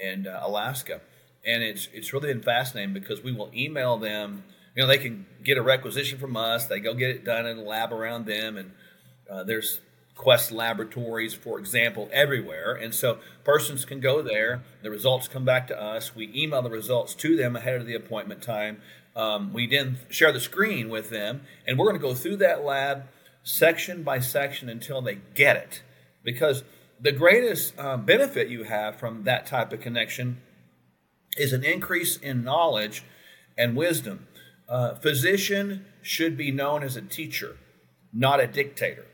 and 0.01 0.27
uh, 0.27 0.39
Alaska. 0.41 1.01
And 1.45 1.61
it's 1.61 1.89
it's 1.93 2.13
really 2.13 2.33
been 2.33 2.41
fascinating 2.41 2.93
because 2.93 3.21
we 3.21 3.33
will 3.33 3.51
email 3.53 3.97
them 3.97 4.43
you 4.77 4.83
know, 4.83 4.87
they 4.87 4.99
can 4.99 5.25
get 5.43 5.57
a 5.57 5.61
requisition 5.63 6.19
from 6.19 6.37
us. 6.37 6.67
They 6.67 6.79
go 6.79 6.93
get 6.93 7.09
it 7.09 7.25
done 7.25 7.47
in 7.47 7.57
a 7.57 7.63
lab 7.63 7.91
around 7.91 8.27
them, 8.27 8.57
and 8.57 8.71
uh, 9.27 9.43
there's 9.43 9.81
Quest 10.13 10.51
laboratories, 10.51 11.33
for 11.33 11.57
example, 11.57 12.09
everywhere. 12.11 12.73
And 12.73 12.93
so 12.93 13.17
persons 13.43 13.85
can 13.85 13.99
go 13.99 14.21
there. 14.21 14.61
The 14.83 14.91
results 14.91 15.27
come 15.27 15.45
back 15.45 15.67
to 15.67 15.81
us. 15.81 16.15
We 16.15 16.31
email 16.35 16.61
the 16.61 16.69
results 16.69 17.15
to 17.15 17.35
them 17.35 17.55
ahead 17.55 17.81
of 17.81 17.87
the 17.87 17.95
appointment 17.95 18.43
time. 18.43 18.81
Um, 19.15 19.51
we 19.51 19.65
then 19.65 19.97
share 20.09 20.31
the 20.31 20.39
screen 20.39 20.89
with 20.89 21.09
them, 21.09 21.41
and 21.65 21.77
we're 21.77 21.85
going 21.85 21.99
to 21.99 22.07
go 22.07 22.13
through 22.13 22.37
that 22.37 22.63
lab 22.63 23.05
section 23.41 24.03
by 24.03 24.19
section 24.19 24.69
until 24.69 25.01
they 25.01 25.19
get 25.33 25.55
it. 25.55 25.81
Because 26.23 26.63
the 26.99 27.11
greatest 27.11 27.73
uh, 27.79 27.97
benefit 27.97 28.47
you 28.47 28.63
have 28.65 28.99
from 28.99 29.23
that 29.23 29.47
type 29.47 29.73
of 29.73 29.81
connection 29.81 30.37
is 31.35 31.51
an 31.51 31.63
increase 31.63 32.17
in 32.17 32.43
knowledge 32.43 33.03
and 33.57 33.75
wisdom. 33.75 34.26
Uh, 34.67 34.95
physician 34.95 35.85
should 36.01 36.37
be 36.37 36.51
known 36.51 36.83
as 36.83 36.95
a 36.95 37.01
teacher, 37.01 37.57
not 38.13 38.39
a 38.39 38.47
dictator. 38.47 39.05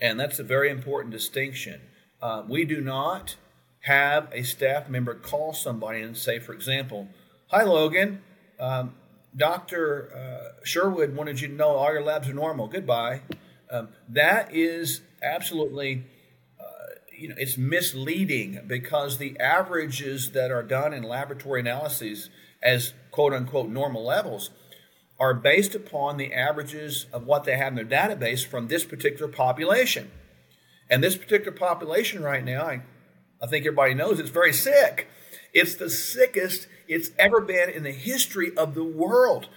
And 0.00 0.18
that's 0.18 0.38
a 0.38 0.44
very 0.44 0.70
important 0.70 1.12
distinction. 1.12 1.80
Uh, 2.20 2.42
we 2.48 2.64
do 2.64 2.80
not 2.80 3.36
have 3.80 4.28
a 4.32 4.42
staff 4.42 4.88
member 4.88 5.14
call 5.14 5.52
somebody 5.52 6.00
and 6.02 6.16
say, 6.16 6.38
for 6.38 6.52
example, 6.52 7.08
Hi, 7.48 7.64
Logan. 7.64 8.22
Um, 8.58 8.94
Dr. 9.36 10.10
Uh, 10.14 10.64
Sherwood 10.64 11.14
wanted 11.14 11.40
you 11.40 11.48
to 11.48 11.54
know 11.54 11.70
all 11.70 11.92
your 11.92 12.02
labs 12.02 12.28
are 12.28 12.34
normal. 12.34 12.68
Goodbye. 12.68 13.22
Um, 13.70 13.88
that 14.08 14.54
is 14.54 15.02
absolutely 15.22 16.04
you 17.22 17.28
know, 17.28 17.36
it's 17.38 17.56
misleading 17.56 18.60
because 18.66 19.18
the 19.18 19.38
averages 19.38 20.32
that 20.32 20.50
are 20.50 20.64
done 20.64 20.92
in 20.92 21.04
laboratory 21.04 21.60
analyses 21.60 22.30
as 22.60 22.94
quote 23.12 23.32
unquote 23.32 23.68
normal 23.68 24.04
levels 24.04 24.50
are 25.18 25.34
based 25.34 25.74
upon 25.74 26.16
the 26.16 26.32
averages 26.32 27.06
of 27.12 27.26
what 27.26 27.44
they 27.44 27.56
have 27.56 27.76
in 27.76 27.86
their 27.86 28.00
database 28.00 28.44
from 28.44 28.68
this 28.68 28.84
particular 28.84 29.30
population. 29.30 30.10
And 30.90 31.02
this 31.02 31.16
particular 31.16 31.52
population 31.52 32.22
right 32.22 32.44
now, 32.44 32.64
I, 32.64 32.82
I 33.42 33.46
think 33.46 33.64
everybody 33.64 33.94
knows 33.94 34.18
it's 34.18 34.30
very 34.30 34.52
sick. 34.52 35.08
It's 35.54 35.74
the 35.74 35.90
sickest 35.90 36.66
it's 36.88 37.10
ever 37.18 37.40
been 37.40 37.70
in 37.70 37.82
the 37.82 37.92
history 37.92 38.56
of 38.56 38.74
the 38.74 38.84
world. 38.84 39.48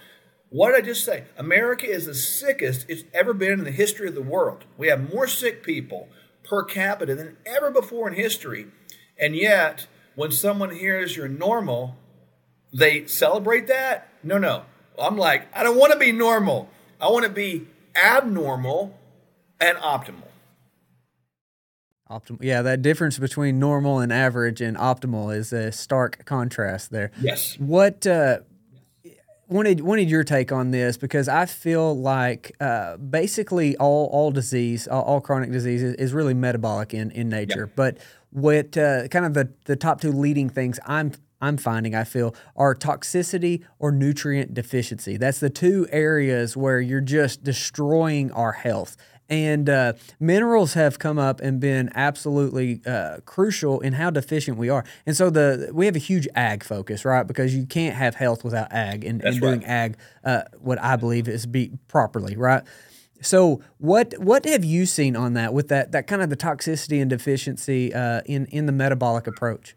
What 0.48 0.70
did 0.70 0.84
I 0.84 0.86
just 0.86 1.04
say? 1.04 1.24
America 1.36 1.86
is 1.86 2.06
the 2.06 2.14
sickest 2.14 2.86
it's 2.88 3.04
ever 3.12 3.34
been 3.34 3.54
in 3.54 3.64
the 3.64 3.70
history 3.70 4.08
of 4.08 4.14
the 4.14 4.22
world. 4.22 4.64
We 4.78 4.88
have 4.88 5.12
more 5.12 5.26
sick 5.26 5.62
people 5.62 6.08
per 6.44 6.62
capita 6.62 7.14
than 7.14 7.36
ever 7.44 7.70
before 7.70 8.08
in 8.08 8.14
history. 8.14 8.68
And 9.18 9.34
yet, 9.34 9.86
when 10.14 10.30
someone 10.30 10.70
hears 10.70 11.16
you're 11.16 11.28
normal, 11.28 11.96
they 12.72 13.06
celebrate 13.06 13.66
that? 13.66 14.08
No, 14.22 14.38
no. 14.38 14.64
I'm 14.98 15.16
like, 15.16 15.46
I 15.54 15.62
don't 15.62 15.76
want 15.76 15.92
to 15.92 15.98
be 15.98 16.12
normal. 16.12 16.68
I 17.00 17.10
want 17.10 17.24
to 17.24 17.30
be 17.30 17.66
abnormal 17.94 18.96
and 19.60 19.76
optimal. 19.78 20.22
Optimal. 22.10 22.38
Yeah, 22.40 22.62
that 22.62 22.82
difference 22.82 23.18
between 23.18 23.58
normal 23.58 23.98
and 23.98 24.12
average 24.12 24.60
and 24.60 24.76
optimal 24.76 25.34
is 25.36 25.52
a 25.52 25.72
stark 25.72 26.24
contrast 26.24 26.90
there. 26.90 27.10
Yes. 27.20 27.56
What 27.58 28.06
uh, 28.06 28.38
wanted 29.48 29.80
wanted 29.80 30.08
your 30.08 30.24
take 30.24 30.52
on 30.52 30.70
this 30.70 30.96
because 30.96 31.28
I 31.28 31.46
feel 31.46 31.98
like 31.98 32.54
uh, 32.60 32.96
basically 32.96 33.76
all 33.78 34.08
all 34.12 34.30
disease, 34.30 34.86
all, 34.86 35.02
all 35.02 35.20
chronic 35.20 35.50
disease 35.50 35.82
is, 35.82 35.94
is, 35.94 36.12
really 36.12 36.34
metabolic 36.34 36.94
in 36.94 37.10
in 37.10 37.28
nature. 37.28 37.70
But 37.74 37.98
what 38.30 38.76
uh, 38.76 39.08
kind 39.08 39.24
of 39.24 39.34
the 39.34 39.52
the 39.64 39.76
top 39.76 40.00
two 40.00 40.12
leading 40.12 40.48
things 40.48 40.78
I'm 40.86 41.12
I'm 41.40 41.56
finding 41.56 41.94
I 41.94 42.04
feel 42.04 42.34
are 42.54 42.74
toxicity 42.74 43.64
or 43.78 43.92
nutrient 43.92 44.54
deficiency. 44.54 45.16
That's 45.16 45.40
the 45.40 45.50
two 45.50 45.86
areas 45.90 46.56
where 46.56 46.80
you're 46.80 47.00
just 47.00 47.44
destroying 47.44 48.30
our 48.32 48.52
health. 48.52 48.96
And 49.28 49.68
uh, 49.68 49.94
minerals 50.20 50.74
have 50.74 50.98
come 50.98 51.18
up 51.18 51.40
and 51.40 51.58
been 51.58 51.90
absolutely 51.94 52.80
uh, 52.86 53.18
crucial 53.24 53.80
in 53.80 53.94
how 53.94 54.10
deficient 54.10 54.56
we 54.56 54.68
are. 54.68 54.84
And 55.04 55.16
so 55.16 55.30
the 55.30 55.70
we 55.72 55.86
have 55.86 55.96
a 55.96 56.00
huge 56.00 56.28
ag 56.36 56.62
focus, 56.62 57.04
right? 57.04 57.26
Because 57.26 57.54
you 57.54 57.66
can't 57.66 57.96
have 57.96 58.14
health 58.14 58.44
without 58.44 58.72
ag, 58.72 59.04
and, 59.04 59.22
and 59.22 59.40
doing 59.40 59.60
right. 59.60 59.68
ag, 59.68 59.96
uh, 60.24 60.42
what 60.60 60.80
I 60.80 60.94
believe 60.94 61.26
is 61.26 61.44
be 61.44 61.72
properly, 61.88 62.36
right? 62.36 62.62
So 63.20 63.62
what 63.78 64.14
what 64.18 64.44
have 64.44 64.64
you 64.64 64.86
seen 64.86 65.16
on 65.16 65.34
that 65.34 65.52
with 65.52 65.68
that 65.68 65.90
that 65.92 66.06
kind 66.06 66.22
of 66.22 66.30
the 66.30 66.36
toxicity 66.36 67.00
and 67.00 67.10
deficiency 67.10 67.92
uh, 67.92 68.20
in 68.26 68.46
in 68.46 68.66
the 68.66 68.72
metabolic 68.72 69.26
approach? 69.26 69.74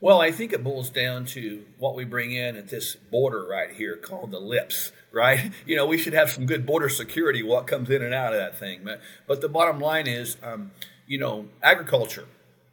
Well, 0.00 0.20
I 0.20 0.32
think 0.32 0.52
it 0.52 0.62
boils 0.62 0.90
down 0.90 1.24
to 1.26 1.64
what 1.78 1.94
we 1.94 2.04
bring 2.04 2.32
in 2.32 2.56
at 2.56 2.68
this 2.68 2.94
border 2.94 3.46
right 3.46 3.70
here 3.70 3.96
called 3.96 4.32
the 4.32 4.40
lips, 4.40 4.92
right? 5.12 5.52
You 5.66 5.76
know, 5.76 5.86
we 5.86 5.98
should 5.98 6.12
have 6.12 6.30
some 6.30 6.46
good 6.46 6.66
border 6.66 6.88
security, 6.88 7.42
what 7.42 7.66
comes 7.66 7.88
in 7.88 8.02
and 8.02 8.12
out 8.12 8.32
of 8.32 8.38
that 8.38 8.58
thing. 8.58 8.80
But, 8.84 9.00
but 9.26 9.40
the 9.40 9.48
bottom 9.48 9.80
line 9.80 10.06
is, 10.06 10.36
um, 10.42 10.72
you 11.06 11.18
know, 11.18 11.48
agriculture. 11.62 12.26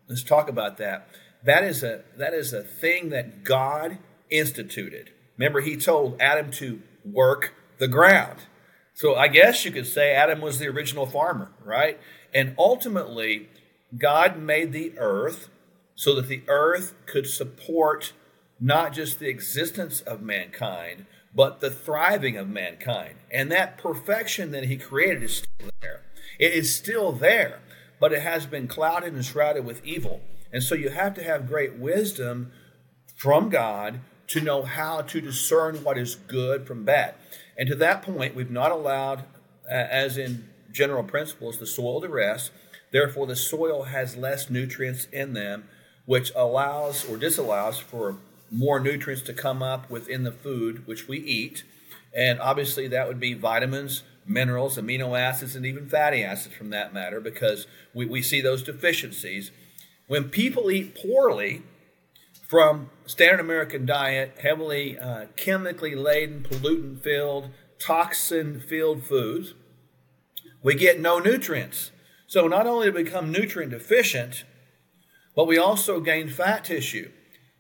Let's 0.10 0.24
talk 0.24 0.50
about 0.50 0.78
that. 0.78 1.08
That 1.44 1.64
is 1.64 1.84
a 1.84 2.04
that 2.18 2.34
is 2.34 2.54
a 2.54 2.62
thing 2.62 3.10
that 3.10 3.44
God 3.44 3.98
instituted. 4.30 5.12
Remember, 5.38 5.62
He 5.62 5.78
told 5.78 6.22
Adam 6.22 6.52
to 6.52 6.82
work 7.06 7.54
the 7.80 7.88
ground. 7.88 8.40
So 8.94 9.16
I 9.16 9.28
guess 9.28 9.66
you 9.66 9.72
could 9.72 9.88
say 9.88 10.14
Adam 10.14 10.42
was 10.42 10.60
the 10.60 10.68
original 10.68 11.06
farmer, 11.06 11.52
right? 11.64 12.00
And 12.34 12.56
ultimately, 12.58 13.50
God 13.98 14.38
made 14.38 14.72
the 14.72 14.94
earth 14.98 15.50
so 15.96 16.16
that 16.16 16.28
the 16.28 16.44
earth 16.48 16.94
could 17.06 17.28
support 17.28 18.14
not 18.60 18.94
just 18.94 19.20
the 19.20 19.28
existence 19.28 20.02
of 20.02 20.22
mankind, 20.22 21.06
but 21.34 21.60
the 21.60 21.72
thriving 21.72 22.38
of 22.38 22.48
mankind. 22.48 23.16
And 23.32 23.52
that 23.52 23.78
perfection 23.78 24.52
that 24.52 24.66
he 24.66 24.78
created 24.78 25.24
is 25.24 25.38
still 25.38 25.70
there. 25.82 26.02
It 26.40 26.54
is 26.54 26.76
still 26.76 27.12
there, 27.12 27.60
but 28.00 28.14
it 28.14 28.22
has 28.22 28.46
been 28.46 28.68
clouded 28.68 29.14
and 29.14 29.26
shrouded 29.26 29.66
with 29.66 29.84
evil. 29.86 30.22
And 30.52 30.62
so 30.62 30.76
you 30.76 30.90
have 30.90 31.14
to 31.16 31.24
have 31.24 31.48
great 31.48 31.76
wisdom 31.76 32.52
from 33.16 33.50
God 33.50 34.02
to 34.28 34.42
know 34.42 34.64
how 34.64 35.02
to 35.02 35.22
discern 35.22 35.84
what 35.84 35.98
is 35.98 36.16
good 36.16 36.68
from 36.68 36.86
bad. 36.86 37.16
And 37.58 37.68
to 37.70 37.76
that 37.76 38.02
point, 38.02 38.36
we've 38.36 38.52
not 38.52 38.72
allowed, 38.72 39.24
as 39.70 40.18
in 40.18 40.50
general 40.72 41.04
principles, 41.04 41.58
the 41.58 41.68
soil 41.68 42.02
to 42.02 42.10
rest. 42.10 42.52
Therefore, 42.92 43.28
the 43.28 43.36
soil 43.36 43.84
has 43.84 44.18
less 44.18 44.50
nutrients 44.50 45.06
in 45.12 45.34
them 45.34 45.66
which 46.06 46.32
allows 46.36 47.06
or 47.06 47.18
disallows 47.18 47.80
for 47.80 48.18
more 48.52 48.80
nutrients 48.80 49.24
to 49.24 49.34
come 49.34 49.64
up 49.64 49.90
within 49.90 50.24
the 50.24 50.32
food 50.32 50.86
which 50.86 51.08
we 51.08 51.18
eat. 51.18 51.64
And 52.16 52.40
obviously, 52.40 52.88
that 52.90 53.08
would 53.08 53.20
be 53.20 53.34
vitamins, 53.34 54.04
minerals, 54.26 54.78
amino 54.78 55.18
acids, 55.18 55.56
and 55.56 55.66
even 55.66 55.88
fatty 55.88 56.24
acids 56.24 56.56
from 56.56 56.70
that 56.72 56.94
matter, 56.94 57.22
because 57.22 57.68
we, 57.94 58.06
we 58.06 58.22
see 58.22 58.42
those 58.42 58.64
deficiencies. 58.64 59.52
When 60.08 60.26
people 60.26 60.70
eat 60.70 60.96
poorly 60.96 61.64
from 62.50 62.90
standard 63.06 63.40
American 63.40 63.86
diet, 63.86 64.38
heavily 64.42 65.00
uh, 65.00 65.28
chemically 65.38 65.96
laden, 65.96 66.44
pollutant 66.44 67.02
filled, 67.02 67.52
toxin 67.80 68.60
filled 68.60 69.04
foods, 69.04 69.54
we 70.62 70.76
get 70.76 71.00
no 71.00 71.20
nutrients. 71.20 71.92
So 72.28 72.48
not 72.48 72.68
only 72.68 72.90
we 72.90 73.04
become 73.04 73.32
nutrient 73.32 73.72
deficient, 73.72 74.44
but 75.36 75.48
we 75.48 75.58
also 75.58 76.00
gain 76.00 76.30
fat 76.30 76.66
tissue. 76.66 77.12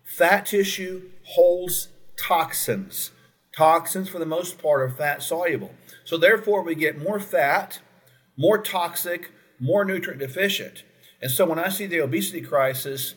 Fat 0.03 0.45
tissue 0.45 1.09
holds 1.23 1.87
toxins. 2.17 3.11
Toxins, 3.55 4.09
for 4.09 4.19
the 4.19 4.25
most 4.25 4.61
part, 4.61 4.81
are 4.81 4.89
fat 4.89 5.23
soluble. 5.23 5.73
So, 6.03 6.17
therefore, 6.17 6.63
we 6.63 6.75
get 6.75 7.01
more 7.01 7.19
fat, 7.19 7.79
more 8.37 8.57
toxic, 8.57 9.31
more 9.59 9.85
nutrient 9.85 10.19
deficient. 10.19 10.83
And 11.21 11.31
so, 11.31 11.45
when 11.45 11.59
I 11.59 11.69
see 11.69 11.85
the 11.85 12.01
obesity 12.01 12.41
crisis 12.41 13.15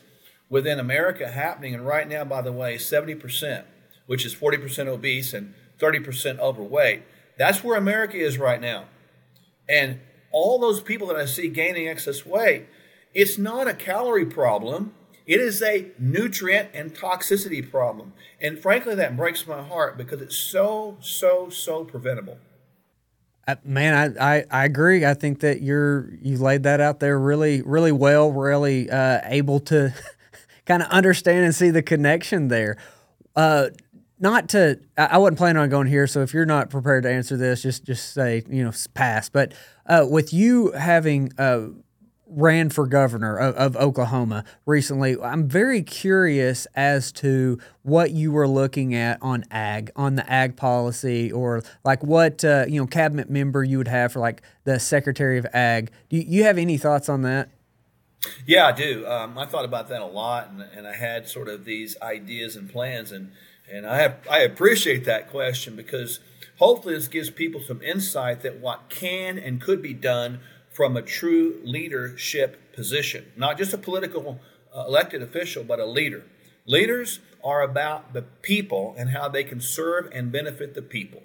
within 0.49 0.79
America 0.79 1.29
happening, 1.29 1.73
and 1.73 1.85
right 1.85 2.07
now, 2.07 2.23
by 2.23 2.41
the 2.41 2.51
way, 2.51 2.75
70%, 2.75 3.63
which 4.05 4.25
is 4.25 4.35
40% 4.35 4.87
obese 4.87 5.33
and 5.33 5.53
30% 5.79 6.39
overweight, 6.39 7.03
that's 7.37 7.63
where 7.63 7.77
America 7.77 8.17
is 8.17 8.37
right 8.37 8.61
now. 8.61 8.85
And 9.67 9.99
all 10.31 10.59
those 10.59 10.81
people 10.81 11.07
that 11.07 11.17
I 11.17 11.25
see 11.25 11.47
gaining 11.47 11.87
excess 11.87 12.25
weight, 12.25 12.67
it's 13.15 13.37
not 13.37 13.67
a 13.67 13.73
calorie 13.73 14.25
problem. 14.25 14.93
It 15.25 15.39
is 15.39 15.63
a 15.63 15.87
nutrient 15.97 16.69
and 16.73 16.93
toxicity 16.93 17.67
problem. 17.67 18.13
And 18.39 18.59
frankly, 18.59 18.93
that 18.93 19.17
breaks 19.17 19.47
my 19.47 19.63
heart 19.63 19.97
because 19.97 20.21
it's 20.21 20.35
so, 20.35 20.97
so, 20.99 21.49
so 21.49 21.83
preventable. 21.83 22.37
Uh, 23.47 23.55
man, 23.63 24.15
I, 24.19 24.37
I, 24.37 24.45
I, 24.51 24.65
agree. 24.65 25.05
I 25.05 25.13
think 25.13 25.39
that 25.39 25.61
you're 25.61 26.09
you 26.21 26.37
laid 26.37 26.63
that 26.63 26.81
out 26.81 26.99
there 26.99 27.17
really, 27.19 27.61
really 27.61 27.91
well, 27.91 28.31
really 28.31 28.89
uh, 28.89 29.21
able 29.23 29.59
to 29.61 29.93
kind 30.65 30.81
of 30.81 30.89
understand 30.89 31.45
and 31.45 31.53
see 31.53 31.69
the 31.69 31.83
connection 31.83 32.47
there. 32.47 32.77
Uh, 33.35 33.69
not 34.19 34.49
to, 34.49 34.79
I 34.97 35.17
wasn't 35.19 35.37
planning 35.37 35.61
on 35.61 35.69
going 35.69 35.87
here, 35.87 36.07
so 36.07 36.21
if 36.21 36.33
you're 36.33 36.45
not 36.45 36.69
prepared 36.69 37.03
to 37.03 37.11
answer 37.11 37.37
this, 37.37 37.61
just 37.61 37.83
just 37.83 38.13
say 38.13 38.43
you 38.49 38.63
know 38.63 38.71
pass. 38.93 39.29
But 39.29 39.53
uh, 39.85 40.07
with 40.09 40.33
you 40.33 40.71
having 40.71 41.31
uh, 41.37 41.67
ran 42.27 42.69
for 42.69 42.87
governor 42.87 43.37
of, 43.37 43.55
of, 43.55 43.75
Oklahoma 43.77 44.43
recently. 44.65 45.19
I'm 45.21 45.47
very 45.47 45.81
curious 45.83 46.65
as 46.75 47.11
to 47.13 47.59
what 47.83 48.11
you 48.11 48.31
were 48.31 48.47
looking 48.47 48.95
at 48.95 49.21
on 49.21 49.45
ag, 49.51 49.91
on 49.95 50.15
the 50.15 50.29
ag 50.31 50.55
policy, 50.55 51.31
or 51.31 51.63
like 51.83 52.03
what 52.03 52.43
uh, 52.43 52.65
you 52.67 52.79
know 52.79 52.87
cabinet 52.87 53.29
member 53.29 53.63
you 53.63 53.77
would 53.77 53.87
have 53.87 54.11
for 54.11 54.19
like 54.19 54.41
the 54.63 54.79
Secretary 54.79 55.37
of 55.37 55.45
Ag. 55.53 55.91
Do 56.09 56.17
you, 56.17 56.43
have 56.43 56.57
any 56.57 56.77
thoughts 56.77 57.09
on 57.09 57.21
that? 57.23 57.49
Yeah, 58.45 58.67
I 58.67 58.71
do. 58.71 59.05
Um, 59.07 59.37
I 59.37 59.45
thought 59.45 59.65
about 59.65 59.87
that 59.89 60.01
a 60.01 60.05
lot, 60.05 60.49
and, 60.49 60.61
and 60.61 60.87
I 60.87 60.95
had 60.95 61.27
sort 61.27 61.47
of 61.47 61.65
these 61.65 61.95
ideas 62.01 62.55
and 62.55 62.69
plans, 62.69 63.11
and 63.11 63.31
and 63.71 63.85
I 63.85 63.97
have 63.97 64.17
I 64.29 64.39
appreciate 64.39 65.05
that 65.05 65.29
question 65.29 65.75
because 65.75 66.19
hopefully 66.57 66.95
this 66.95 67.07
gives 67.07 67.29
people 67.29 67.61
some 67.61 67.81
insight 67.81 68.41
that 68.41 68.59
what 68.59 68.89
can 68.89 69.37
and 69.37 69.61
could 69.61 69.81
be 69.81 69.93
done 69.93 70.39
from 70.75 70.97
a 70.97 71.01
true 71.01 71.61
leadership 71.63 72.73
position, 72.73 73.31
not 73.37 73.57
just 73.57 73.73
a 73.73 73.77
political 73.77 74.41
uh, 74.75 74.83
elected 74.85 75.21
official, 75.21 75.63
but 75.63 75.79
a 75.79 75.85
leader. 75.85 76.23
Leaders 76.65 77.21
are 77.43 77.61
about 77.61 78.11
the 78.11 78.21
people 78.21 78.93
and 78.97 79.11
how 79.11 79.29
they 79.29 79.43
can 79.43 79.61
serve 79.61 80.09
and 80.11 80.33
benefit 80.33 80.73
the 80.73 80.81
people. 80.81 81.23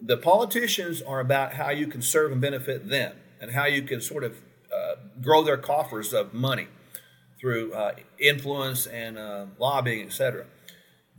The 0.00 0.16
politicians 0.16 1.02
are 1.02 1.20
about 1.20 1.54
how 1.54 1.70
you 1.70 1.86
can 1.86 2.00
serve 2.00 2.32
and 2.32 2.40
benefit 2.40 2.88
them 2.88 3.16
and 3.38 3.50
how 3.50 3.66
you 3.66 3.82
can 3.82 4.00
sort 4.00 4.24
of 4.24 4.36
uh, 4.74 4.94
grow 5.20 5.42
their 5.42 5.58
coffers 5.58 6.14
of 6.14 6.32
money 6.32 6.68
through 7.38 7.74
uh, 7.74 7.94
influence 8.18 8.86
and 8.86 9.18
uh, 9.18 9.46
lobbying, 9.58 10.06
etc. 10.06 10.46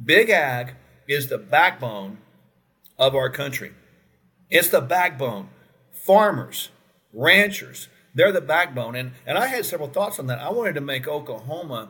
Big 0.03 0.31
Ag 0.31 0.73
is 1.07 1.27
the 1.27 1.37
backbone 1.37 2.17
of 2.97 3.13
our 3.13 3.29
country. 3.29 3.73
It's 4.49 4.69
the 4.69 4.81
backbone. 4.81 5.49
Farmers, 5.91 6.69
ranchers, 7.15 7.87
they're 8.13 8.31
the 8.31 8.41
backbone. 8.41 8.95
And, 8.95 9.13
and 9.25 9.37
I 9.37 9.47
had 9.47 9.65
several 9.65 9.89
thoughts 9.89 10.19
on 10.19 10.27
that. 10.27 10.39
I 10.39 10.51
wanted 10.51 10.75
to 10.75 10.81
make 10.81 11.07
Oklahoma 11.07 11.89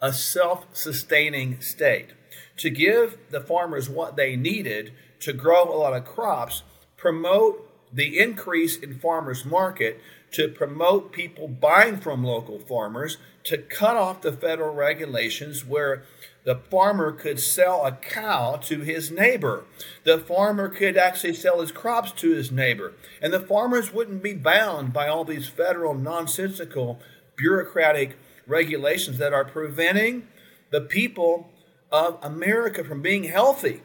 a 0.00 0.12
self 0.12 0.66
sustaining 0.72 1.60
state, 1.60 2.10
to 2.58 2.68
give 2.68 3.16
the 3.30 3.40
farmers 3.40 3.88
what 3.88 4.16
they 4.16 4.36
needed 4.36 4.92
to 5.20 5.32
grow 5.32 5.64
a 5.64 5.74
lot 5.76 5.94
of 5.94 6.04
crops, 6.04 6.62
promote 6.96 7.70
the 7.92 8.18
increase 8.18 8.76
in 8.76 8.98
farmers 8.98 9.44
market, 9.44 10.00
to 10.32 10.48
promote 10.48 11.12
people 11.12 11.48
buying 11.48 11.96
from 11.96 12.24
local 12.24 12.58
farmers, 12.58 13.16
to 13.44 13.56
cut 13.56 13.96
off 13.96 14.20
the 14.20 14.32
federal 14.32 14.74
regulations 14.74 15.64
where 15.64 16.02
the 16.44 16.56
farmer 16.56 17.10
could 17.10 17.40
sell 17.40 17.84
a 17.86 17.92
cow 17.92 18.56
to 18.56 18.80
his 18.80 19.10
neighbor. 19.10 19.64
The 20.04 20.18
farmer 20.18 20.68
could 20.68 20.96
actually 20.96 21.34
sell 21.34 21.60
his 21.60 21.72
crops 21.72 22.12
to 22.12 22.32
his 22.32 22.52
neighbor. 22.52 22.92
And 23.22 23.32
the 23.32 23.40
farmers 23.40 23.92
wouldn't 23.92 24.22
be 24.22 24.34
bound 24.34 24.92
by 24.92 25.08
all 25.08 25.24
these 25.24 25.48
federal 25.48 25.94
nonsensical 25.94 27.00
bureaucratic 27.36 28.18
regulations 28.46 29.16
that 29.18 29.32
are 29.32 29.44
preventing 29.44 30.28
the 30.70 30.82
people 30.82 31.50
of 31.90 32.18
America 32.22 32.84
from 32.84 33.00
being 33.00 33.24
healthy. 33.24 33.82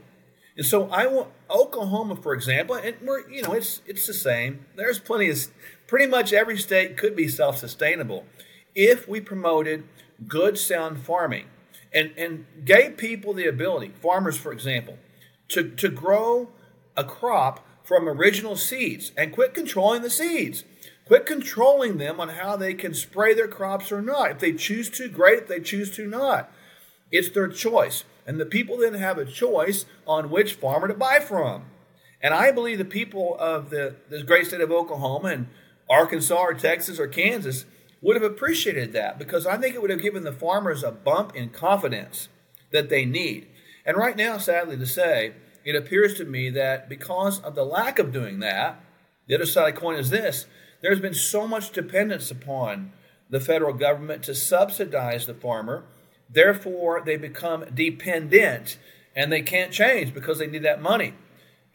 And 0.57 0.65
so 0.65 0.89
I 0.89 1.07
want 1.07 1.29
Oklahoma, 1.49 2.17
for 2.17 2.33
example, 2.33 2.75
and 2.75 2.97
we're 3.01 3.29
you 3.29 3.41
know 3.41 3.53
it's 3.53 3.81
it's 3.85 4.05
the 4.05 4.13
same. 4.13 4.65
There's 4.75 4.99
plenty 4.99 5.29
of 5.29 5.37
pretty 5.87 6.07
much 6.07 6.33
every 6.33 6.57
state 6.57 6.97
could 6.97 7.15
be 7.15 7.29
self-sustainable 7.29 8.25
if 8.75 9.07
we 9.07 9.21
promoted 9.21 9.85
good 10.27 10.57
sound 10.57 10.99
farming 10.99 11.45
and, 11.93 12.11
and 12.17 12.45
gave 12.65 12.97
people 12.97 13.33
the 13.33 13.47
ability, 13.47 13.93
farmers 14.01 14.37
for 14.37 14.51
example, 14.51 14.97
to, 15.49 15.69
to 15.69 15.89
grow 15.89 16.49
a 16.95 17.03
crop 17.03 17.65
from 17.83 18.07
original 18.07 18.55
seeds 18.55 19.11
and 19.17 19.33
quit 19.33 19.53
controlling 19.53 20.01
the 20.01 20.09
seeds. 20.09 20.63
Quit 21.05 21.25
controlling 21.25 21.97
them 21.97 22.19
on 22.19 22.29
how 22.29 22.55
they 22.55 22.75
can 22.75 22.93
spray 22.93 23.33
their 23.33 23.47
crops 23.47 23.91
or 23.91 23.99
not. 23.99 24.29
If 24.29 24.39
they 24.39 24.53
choose 24.53 24.91
to, 24.91 25.09
great. 25.09 25.39
If 25.39 25.47
they 25.47 25.59
choose 25.59 25.89
to, 25.95 26.05
not. 26.05 26.51
It's 27.11 27.31
their 27.31 27.47
choice. 27.47 28.03
And 28.27 28.39
the 28.39 28.45
people 28.45 28.77
then 28.77 28.93
have 28.93 29.17
a 29.17 29.25
choice 29.25 29.85
on 30.05 30.29
which 30.29 30.53
farmer 30.53 30.87
to 30.87 30.93
buy 30.93 31.19
from. 31.19 31.65
And 32.21 32.31
I 32.31 32.51
believe 32.51 32.77
the 32.77 32.85
people 32.85 33.35
of 33.39 33.71
the, 33.71 33.95
this 34.09 34.21
great 34.21 34.45
state 34.45 34.61
of 34.61 34.71
Oklahoma 34.71 35.29
and 35.29 35.47
Arkansas 35.89 36.35
or 36.35 36.53
Texas 36.53 36.99
or 36.99 37.07
Kansas 37.07 37.65
would 38.01 38.15
have 38.15 38.31
appreciated 38.31 38.93
that 38.93 39.19
because 39.19 39.45
I 39.45 39.57
think 39.57 39.75
it 39.75 39.81
would 39.81 39.91
have 39.91 40.01
given 40.01 40.23
the 40.23 40.31
farmers 40.31 40.83
a 40.83 40.91
bump 40.91 41.35
in 41.35 41.49
confidence 41.49 42.29
that 42.71 42.89
they 42.89 43.05
need. 43.05 43.47
And 43.85 43.97
right 43.97 44.15
now, 44.15 44.37
sadly 44.37 44.77
to 44.77 44.85
say, 44.85 45.33
it 45.65 45.75
appears 45.75 46.13
to 46.15 46.25
me 46.25 46.49
that 46.51 46.87
because 46.87 47.39
of 47.41 47.55
the 47.55 47.65
lack 47.65 47.99
of 47.99 48.13
doing 48.13 48.39
that, 48.39 48.81
the 49.27 49.35
other 49.35 49.45
side 49.45 49.69
of 49.69 49.75
the 49.75 49.81
coin 49.81 49.95
is 49.95 50.09
this 50.09 50.45
there's 50.81 50.99
been 50.99 51.13
so 51.13 51.47
much 51.47 51.71
dependence 51.71 52.31
upon 52.31 52.93
the 53.29 53.39
federal 53.39 53.73
government 53.73 54.23
to 54.23 54.33
subsidize 54.33 55.25
the 55.25 55.33
farmer. 55.33 55.83
Therefore, 56.29 57.01
they 57.05 57.17
become 57.17 57.65
dependent 57.73 58.77
and 59.15 59.31
they 59.31 59.41
can't 59.41 59.71
change 59.71 60.13
because 60.13 60.39
they 60.39 60.47
need 60.47 60.63
that 60.63 60.81
money. 60.81 61.13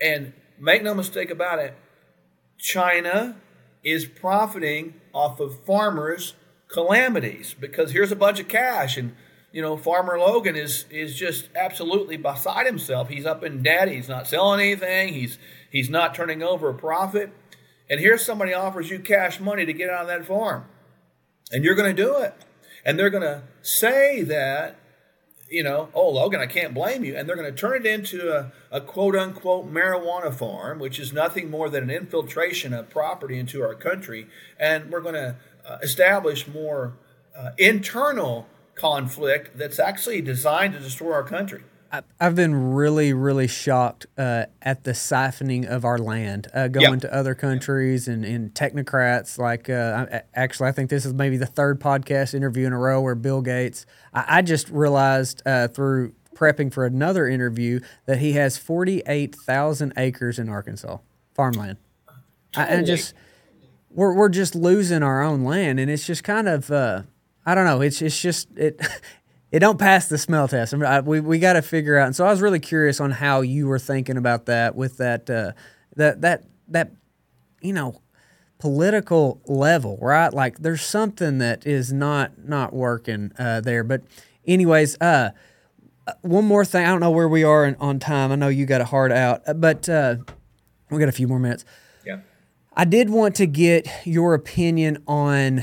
And 0.01 0.33
make 0.59 0.83
no 0.83 0.95
mistake 0.95 1.31
about 1.31 1.59
it, 1.59 1.77
China 2.59 3.37
is 3.83 4.07
profiting 4.07 4.95
off 5.15 5.41
of 5.41 5.65
farmers' 5.65 6.35
calamities 6.69 7.55
because 7.59 7.93
here's 7.93 8.13
a 8.13 8.17
bunch 8.17 8.41
of 8.41 8.49
cash 8.49 8.97
and 8.97 9.15
you 9.53 9.63
know 9.63 9.77
farmer 9.77 10.19
logan 10.19 10.57
is 10.57 10.87
is 10.91 11.15
just 11.15 11.49
absolutely 11.55 12.17
beside 12.17 12.67
himself 12.67 13.09
he's 13.09 13.25
up 13.25 13.45
in 13.45 13.63
debt 13.63 13.89
he's 13.89 14.09
not 14.09 14.27
selling 14.27 14.61
anything 14.61 15.15
he's 15.15 15.39
he's 15.71 15.89
not 15.89 16.15
turning 16.15 16.43
over 16.43 16.69
a 16.69 16.75
profit 16.75 17.33
and 17.89 18.01
here's 18.01 18.25
somebody 18.25 18.55
offers 18.55 18.91
you 18.91 18.99
cash 18.99 19.41
money 19.41 19.67
to 19.67 19.73
get 19.73 19.91
out 19.91 20.03
of 20.03 20.09
that 20.09 20.25
farm. 20.27 20.65
And 21.51 21.65
you're 21.65 21.75
going 21.75 21.95
to 21.95 22.03
do 22.03 22.17
it. 22.17 22.35
And 22.85 22.99
they're 22.99 23.11
going 23.11 23.23
to 23.23 23.43
say 23.63 24.23
that, 24.23 24.79
you 25.51 25.63
know, 25.63 25.89
oh, 25.95 26.11
Logan, 26.11 26.41
I 26.41 26.47
can't 26.47 26.75
blame 26.75 27.05
you. 27.05 27.17
And 27.17 27.29
they're 27.29 27.37
going 27.37 27.53
to 27.53 27.59
turn 27.59 27.85
it 27.85 27.87
into 27.87 28.33
a, 28.33 28.53
a 28.71 28.81
quote 28.81 29.15
unquote 29.15 29.73
marijuana 29.73 30.35
farm, 30.35 30.79
which 30.79 30.99
is 30.99 31.13
nothing 31.13 31.51
more 31.51 31.69
than 31.69 31.85
an 31.85 31.91
infiltration 31.91 32.73
of 32.73 32.91
property 32.91 33.39
into 33.39 33.63
our 33.63 33.75
country. 33.75 34.27
And 34.59 34.91
we're 34.91 35.01
going 35.01 35.15
to 35.15 35.37
uh, 35.67 35.79
establish 35.83 36.49
more 36.49 36.95
uh, 37.37 37.51
internal 37.59 38.47
conflict 38.75 39.57
that's 39.57 39.79
actually 39.79 40.21
designed 40.21 40.75
to 40.75 40.81
destroy 40.81 41.13
our 41.13 41.23
country. 41.23 41.63
I've 42.21 42.35
been 42.35 42.73
really, 42.73 43.13
really 43.13 43.47
shocked 43.47 44.07
uh, 44.17 44.47
at 44.63 44.85
the 44.85 44.93
siphoning 44.93 45.67
of 45.67 45.85
our 45.85 45.99
land, 45.99 46.49
uh, 46.55 46.69
going 46.69 46.93
yep. 46.93 47.01
to 47.01 47.15
other 47.15 47.35
countries 47.35 48.09
and, 48.09 48.25
and 48.25 48.53
technocrats. 48.55 49.39
Like, 49.39 49.69
uh, 49.69 50.21
actually, 50.35 50.69
I 50.69 50.73
think 50.73 50.91
this 50.91 51.05
is 51.05 51.13
maybe 51.13 51.37
the 51.37 51.47
third 51.47 51.81
podcast 51.81 52.35
interview 52.35 52.67
in 52.67 52.73
a 52.73 52.79
row 52.79 53.01
where 53.01 53.15
Bill 53.15 53.43
Gates. 53.43 53.87
I, 54.13 54.39
I 54.39 54.43
just 54.43 54.69
realized 54.71 55.43
uh, 55.47 55.69
through 55.69 56.15
prepping 56.35 56.73
for 56.73 56.85
another 56.87 57.29
interview 57.29 57.81
that 58.07 58.19
he 58.19 58.33
has 58.33 58.59
forty-eight 58.59 59.35
thousand 59.35 59.93
acres 59.97 60.39
in 60.39 60.49
Arkansas 60.49 60.99
farmland. 61.35 61.79
Totally. 62.53 62.75
I, 62.75 62.79
and 62.79 62.87
just 62.87 63.15
we're 63.91 64.15
we're 64.15 64.29
just 64.29 64.55
losing 64.55 65.03
our 65.03 65.23
own 65.23 65.45
land, 65.45 65.81
and 65.81 65.91
it's 65.91 66.07
just 66.07 66.25
kind 66.25 66.49
of. 66.49 66.71
Uh, 66.71 67.03
I 67.47 67.55
don't 67.55 67.67
know. 67.67 67.81
It's 67.81 68.01
it's 68.01 68.21
just 68.21 68.49
it 68.57 68.81
it 69.55 69.61
don't 69.61 69.79
pass 69.79 70.09
the 70.09 70.19
smell 70.19 70.49
test. 70.49 70.75
I 70.75 70.99
we 70.99 71.21
we 71.21 71.39
got 71.39 71.53
to 71.53 71.63
figure 71.63 71.97
out. 71.97 72.07
And 72.07 72.17
so 72.17 72.27
I 72.27 72.31
was 72.33 72.41
really 72.41 72.59
curious 72.59 73.01
on 73.01 73.13
how 73.13 73.41
you 73.43 73.69
were 73.69 73.79
thinking 73.79 74.17
about 74.17 74.47
that 74.47 74.75
with 74.75 74.97
that 74.97 75.31
uh, 75.31 75.53
that 75.95 76.23
that 76.23 76.43
that 76.67 76.91
you 77.63 77.73
know 77.73 78.03
political 78.59 79.41
level, 79.47 79.97
right? 80.03 80.35
Like 80.35 80.59
there's 80.59 80.83
something 80.83 81.39
that 81.39 81.69
is 81.69 81.93
not 81.93 82.33
not 82.37 82.73
working 82.73 83.31
uh, 83.39 83.61
there. 83.61 83.85
But 83.85 84.03
anyways, 84.45 84.97
uh, 85.01 85.31
uh 86.09 86.13
one 86.23 86.47
more 86.47 86.65
thing. 86.65 86.85
I 86.85 86.89
don't 86.89 86.99
know 86.99 87.13
where 87.13 87.29
we 87.29 87.45
are 87.45 87.65
in, 87.65 87.77
on 87.77 88.01
time. 88.01 88.33
I 88.33 88.35
know 88.35 88.49
you 88.49 88.67
got 88.67 88.81
a 88.81 88.87
hard 88.87 89.13
out, 89.13 89.43
uh, 89.47 89.55
but 89.55 89.89
uh, 89.89 90.17
we 90.91 90.99
got 90.99 91.09
a 91.09 91.13
few 91.13 91.29
more 91.29 91.39
minutes. 91.39 91.65
Yeah. 92.05 92.23
I 92.77 92.87
did 92.87 93.09
want 93.09 93.37
to 93.37 93.47
get 93.47 93.87
your 94.05 94.35
opinion 94.35 95.05
on 95.07 95.63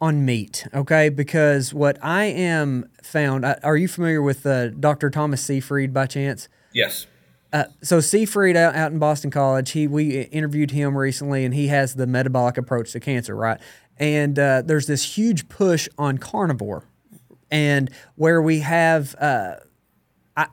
on 0.00 0.24
meat, 0.24 0.66
okay? 0.74 1.08
Because 1.08 1.72
what 1.72 1.98
I 2.02 2.24
am 2.24 2.88
found, 3.02 3.44
are 3.44 3.76
you 3.76 3.88
familiar 3.88 4.22
with 4.22 4.44
uh, 4.46 4.68
Dr. 4.68 5.10
Thomas 5.10 5.42
Seyfried 5.42 5.92
by 5.92 6.06
chance? 6.06 6.48
Yes. 6.72 7.06
Uh, 7.52 7.64
so 7.82 8.00
Seyfried 8.00 8.56
out, 8.56 8.74
out 8.74 8.92
in 8.92 8.98
Boston 8.98 9.30
College, 9.30 9.70
he 9.70 9.86
we 9.86 10.22
interviewed 10.22 10.72
him 10.72 10.96
recently, 10.96 11.44
and 11.44 11.54
he 11.54 11.68
has 11.68 11.94
the 11.94 12.06
metabolic 12.06 12.58
approach 12.58 12.92
to 12.92 13.00
cancer, 13.00 13.34
right? 13.34 13.60
And 13.96 14.38
uh, 14.38 14.62
there's 14.62 14.86
this 14.86 15.16
huge 15.16 15.48
push 15.48 15.88
on 15.96 16.18
carnivore, 16.18 16.84
and 17.50 17.90
where 18.16 18.42
we 18.42 18.60
have, 18.60 19.14
uh, 19.18 19.56
I, 20.36 20.48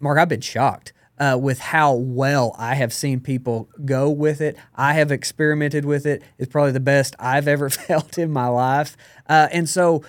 Mark, 0.00 0.18
I've 0.18 0.28
been 0.28 0.40
shocked 0.40 0.92
uh, 1.22 1.36
with 1.36 1.60
how 1.60 1.94
well 1.94 2.52
I 2.58 2.74
have 2.74 2.92
seen 2.92 3.20
people 3.20 3.70
go 3.84 4.10
with 4.10 4.40
it. 4.40 4.56
I 4.74 4.94
have 4.94 5.12
experimented 5.12 5.84
with 5.84 6.04
it. 6.04 6.20
It's 6.36 6.50
probably 6.50 6.72
the 6.72 6.80
best 6.80 7.14
I've 7.20 7.46
ever 7.46 7.70
felt 7.70 8.18
in 8.18 8.32
my 8.32 8.48
life. 8.48 8.96
Uh, 9.28 9.46
and 9.52 9.68
so 9.68 10.02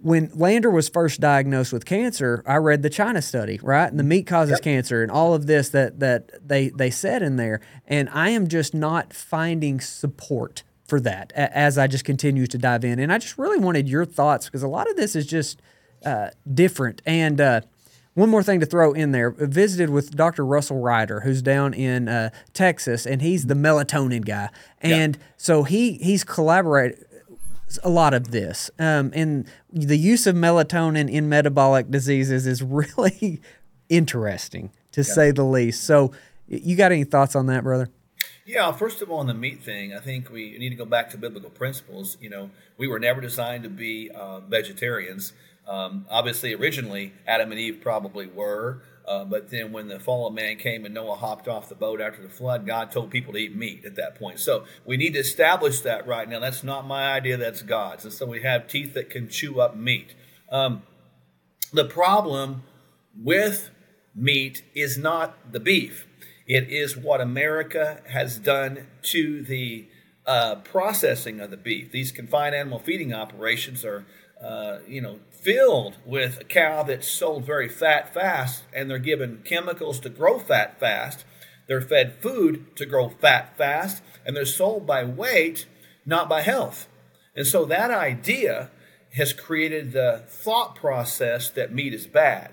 when 0.00 0.30
Lander 0.34 0.70
was 0.70 0.88
first 0.88 1.20
diagnosed 1.20 1.74
with 1.74 1.84
cancer, 1.84 2.42
I 2.46 2.56
read 2.56 2.82
the 2.82 2.88
China 2.88 3.20
study, 3.20 3.60
right? 3.62 3.90
And 3.90 4.00
the 4.00 4.04
meat 4.04 4.26
causes 4.26 4.52
yep. 4.52 4.62
cancer 4.62 5.02
and 5.02 5.12
all 5.12 5.34
of 5.34 5.46
this 5.46 5.68
that 5.70 6.00
that 6.00 6.48
they 6.48 6.70
they 6.70 6.90
said 6.90 7.22
in 7.22 7.36
there. 7.36 7.60
And 7.86 8.08
I 8.08 8.30
am 8.30 8.48
just 8.48 8.72
not 8.72 9.12
finding 9.12 9.78
support 9.78 10.62
for 10.88 11.00
that 11.00 11.32
as 11.34 11.76
I 11.76 11.86
just 11.86 12.06
continue 12.06 12.46
to 12.46 12.56
dive 12.56 12.82
in. 12.82 12.98
And 12.98 13.12
I 13.12 13.18
just 13.18 13.36
really 13.36 13.58
wanted 13.58 13.90
your 13.90 14.06
thoughts 14.06 14.46
because 14.46 14.62
a 14.62 14.68
lot 14.68 14.88
of 14.88 14.96
this 14.96 15.14
is 15.14 15.26
just 15.26 15.60
uh, 16.02 16.30
different. 16.54 17.02
And 17.04 17.42
uh, 17.42 17.60
one 18.16 18.30
more 18.30 18.42
thing 18.42 18.60
to 18.60 18.66
throw 18.66 18.92
in 18.92 19.12
there. 19.12 19.30
visited 19.30 19.90
with 19.90 20.16
Dr. 20.16 20.44
Russell 20.44 20.80
Reiter, 20.80 21.20
who's 21.20 21.42
down 21.42 21.74
in 21.74 22.08
uh, 22.08 22.30
Texas, 22.54 23.06
and 23.06 23.20
he's 23.20 23.46
the 23.46 23.54
melatonin 23.54 24.24
guy. 24.24 24.48
And 24.80 25.18
so 25.36 25.64
he 25.64 25.92
he's 25.94 26.24
collaborated 26.24 27.04
a 27.84 27.90
lot 27.90 28.14
of 28.14 28.30
this. 28.30 28.70
Um, 28.78 29.12
and 29.14 29.46
the 29.70 29.98
use 29.98 30.26
of 30.26 30.34
melatonin 30.34 31.10
in 31.10 31.28
metabolic 31.28 31.90
diseases 31.90 32.46
is 32.46 32.62
really 32.62 33.40
interesting, 33.90 34.72
to 34.92 35.04
say 35.04 35.30
the 35.30 35.44
least. 35.44 35.84
So, 35.84 36.12
you 36.48 36.74
got 36.74 36.92
any 36.92 37.04
thoughts 37.04 37.36
on 37.36 37.46
that, 37.46 37.64
brother? 37.64 37.90
Yeah, 38.46 38.70
first 38.72 39.02
of 39.02 39.10
all, 39.10 39.18
on 39.18 39.26
the 39.26 39.34
meat 39.34 39.62
thing, 39.62 39.92
I 39.92 39.98
think 39.98 40.30
we 40.30 40.56
need 40.56 40.70
to 40.70 40.76
go 40.76 40.84
back 40.84 41.10
to 41.10 41.18
biblical 41.18 41.50
principles. 41.50 42.16
You 42.20 42.30
know, 42.30 42.50
we 42.78 42.86
were 42.86 43.00
never 43.00 43.20
designed 43.20 43.64
to 43.64 43.68
be 43.68 44.10
uh, 44.10 44.40
vegetarians. 44.40 45.32
Um, 45.66 46.06
obviously, 46.08 46.54
originally, 46.54 47.12
Adam 47.26 47.50
and 47.50 47.60
Eve 47.60 47.80
probably 47.82 48.26
were. 48.26 48.82
Uh, 49.06 49.24
but 49.24 49.50
then 49.50 49.70
when 49.70 49.86
the 49.86 50.00
fall 50.00 50.26
of 50.26 50.34
man 50.34 50.56
came 50.56 50.84
and 50.84 50.92
Noah 50.92 51.14
hopped 51.14 51.46
off 51.46 51.68
the 51.68 51.76
boat 51.76 52.00
after 52.00 52.22
the 52.22 52.28
flood, 52.28 52.66
God 52.66 52.90
told 52.90 53.10
people 53.10 53.32
to 53.34 53.38
eat 53.38 53.54
meat 53.54 53.84
at 53.84 53.94
that 53.96 54.16
point. 54.16 54.40
So 54.40 54.64
we 54.84 54.96
need 54.96 55.12
to 55.12 55.20
establish 55.20 55.80
that 55.80 56.06
right 56.08 56.28
now. 56.28 56.40
That's 56.40 56.64
not 56.64 56.86
my 56.86 57.12
idea, 57.12 57.36
that's 57.36 57.62
God's. 57.62 58.04
And 58.04 58.12
so 58.12 58.26
we 58.26 58.42
have 58.42 58.66
teeth 58.66 58.94
that 58.94 59.08
can 59.08 59.28
chew 59.28 59.60
up 59.60 59.76
meat. 59.76 60.14
Um, 60.50 60.82
the 61.72 61.84
problem 61.84 62.64
with 63.16 63.70
meat 64.14 64.64
is 64.74 64.98
not 64.98 65.52
the 65.52 65.60
beef, 65.60 66.06
it 66.46 66.68
is 66.68 66.96
what 66.96 67.20
America 67.20 68.00
has 68.08 68.38
done 68.38 68.86
to 69.02 69.42
the 69.42 69.88
uh, 70.26 70.56
processing 70.56 71.40
of 71.40 71.50
the 71.50 71.56
beef. 71.56 71.90
These 71.92 72.12
confined 72.12 72.54
animal 72.54 72.78
feeding 72.78 73.12
operations 73.12 73.84
are, 73.84 74.04
uh, 74.42 74.78
you 74.86 75.00
know, 75.00 75.20
filled 75.46 75.96
with 76.04 76.40
a 76.40 76.44
cow 76.44 76.82
that's 76.82 77.06
sold 77.06 77.46
very 77.46 77.68
fat 77.68 78.12
fast, 78.12 78.64
and 78.72 78.90
they're 78.90 78.98
given 78.98 79.42
chemicals 79.44 80.00
to 80.00 80.08
grow 80.08 80.40
fat 80.40 80.80
fast. 80.80 81.24
They're 81.68 81.80
fed 81.80 82.16
food 82.20 82.74
to 82.76 82.84
grow 82.84 83.10
fat 83.10 83.56
fast, 83.56 84.02
and 84.24 84.36
they're 84.36 84.44
sold 84.44 84.88
by 84.88 85.04
weight, 85.04 85.66
not 86.04 86.28
by 86.28 86.42
health. 86.42 86.88
And 87.36 87.46
so 87.46 87.64
that 87.66 87.92
idea 87.92 88.72
has 89.14 89.32
created 89.32 89.92
the 89.92 90.24
thought 90.26 90.74
process 90.74 91.48
that 91.50 91.72
meat 91.72 91.94
is 91.94 92.08
bad. 92.08 92.50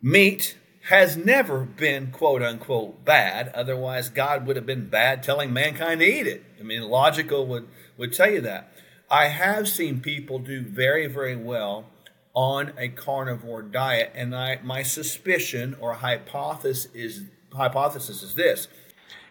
Meat 0.00 0.56
has 0.90 1.16
never 1.16 1.64
been 1.64 2.12
quote 2.12 2.42
unquote 2.42 3.04
bad, 3.04 3.48
otherwise, 3.48 4.10
God 4.10 4.46
would 4.46 4.54
have 4.54 4.66
been 4.66 4.88
bad 4.88 5.24
telling 5.24 5.52
mankind 5.52 5.98
to 6.00 6.06
eat 6.06 6.28
it. 6.28 6.44
I 6.60 6.62
mean, 6.62 6.82
logical 6.82 7.48
would, 7.48 7.66
would 7.96 8.12
tell 8.12 8.30
you 8.30 8.42
that. 8.42 8.73
I 9.10 9.28
have 9.28 9.68
seen 9.68 10.00
people 10.00 10.38
do 10.38 10.62
very, 10.62 11.06
very 11.06 11.36
well 11.36 11.86
on 12.34 12.72
a 12.76 12.88
carnivore 12.88 13.62
diet, 13.62 14.12
and 14.14 14.34
I, 14.34 14.58
my 14.62 14.82
suspicion 14.82 15.76
or 15.80 15.94
hypothesis 15.94 16.88
is 16.94 17.22
hypothesis 17.52 18.22
is 18.22 18.34
this: 18.34 18.68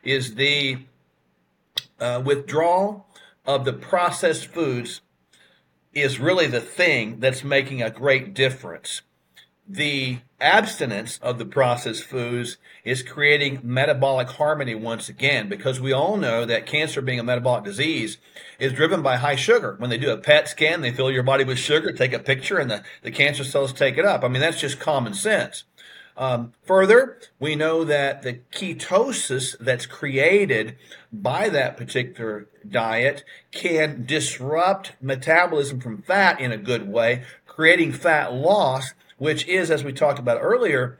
is 0.04 0.36
the 0.36 0.80
uh, 2.00 2.22
withdrawal 2.24 3.08
of 3.46 3.66
the 3.66 3.74
processed 3.74 4.48
foods 4.48 5.02
is 5.94 6.20
really 6.20 6.48
the 6.48 6.62
thing 6.62 7.20
that's 7.20 7.44
making 7.44 7.82
a 7.82 7.90
great 7.90 8.34
difference 8.34 9.02
the 9.68 10.20
abstinence 10.42 11.18
of 11.22 11.38
the 11.38 11.46
processed 11.46 12.04
foods 12.04 12.58
is 12.84 13.02
creating 13.02 13.62
metabolic 13.64 14.28
harmony 14.32 14.76
once 14.76 15.08
again 15.08 15.48
because 15.48 15.80
we 15.80 15.94
all 15.94 16.18
know 16.18 16.44
that 16.44 16.66
cancer 16.66 17.02
being 17.02 17.20
a 17.20 17.24
metabolic 17.24 17.64
disease 17.64 18.18
is 18.60 18.74
driven 18.74 19.02
by 19.02 19.16
high 19.16 19.38
sugar. 19.38 19.76
When 19.78 19.90
they 19.90 19.98
do 19.98 20.12
a 20.12 20.18
PET 20.18 20.50
scan, 20.50 20.82
they 20.82 20.92
fill 20.92 21.10
your 21.10 21.24
body 21.24 21.46
with 21.46 21.58
sugar, 21.58 21.94
take 21.94 22.12
a 22.12 22.20
picture, 22.20 22.58
and 22.58 22.70
the, 22.70 22.84
the 23.04 23.12
cancer 23.12 23.44
cells 23.46 23.72
take 23.72 23.98
it 23.98 24.06
up. 24.06 24.24
I 24.24 24.28
mean, 24.28 24.42
that's 24.42 24.60
just 24.60 24.80
common 24.80 25.14
sense. 25.14 25.64
Um, 26.16 26.54
further, 26.64 27.18
we 27.40 27.56
know 27.56 27.84
that 27.86 28.22
the 28.22 28.42
ketosis 28.52 29.56
that's 29.60 29.86
created 29.86 30.76
by 31.12 31.50
that 31.50 31.76
particular 31.76 32.48
diet 32.70 33.24
can 33.52 34.06
disrupt 34.06 34.94
metabolism 35.02 35.80
from 35.80 36.04
fat 36.04 36.40
in 36.40 36.52
a 36.52 36.58
good 36.58 36.88
way, 36.88 37.24
creating 37.48 37.94
fat 37.94 38.32
loss 38.32 38.94
which 39.24 39.48
is, 39.48 39.72
as 39.72 39.86
we 39.86 39.94
talked 39.94 40.20
about 40.20 40.38
earlier, 40.42 41.00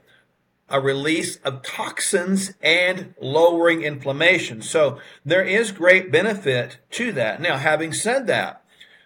a 0.70 0.80
release 0.80 1.36
of 1.44 1.60
toxins 1.60 2.54
and 2.62 3.14
lowering 3.20 3.82
inflammation. 3.82 4.62
So 4.62 4.98
there 5.26 5.44
is 5.44 5.72
great 5.72 6.10
benefit 6.10 6.78
to 6.92 7.12
that. 7.12 7.42
Now, 7.42 7.58
having 7.58 7.92
said 7.92 8.26
that, 8.28 8.64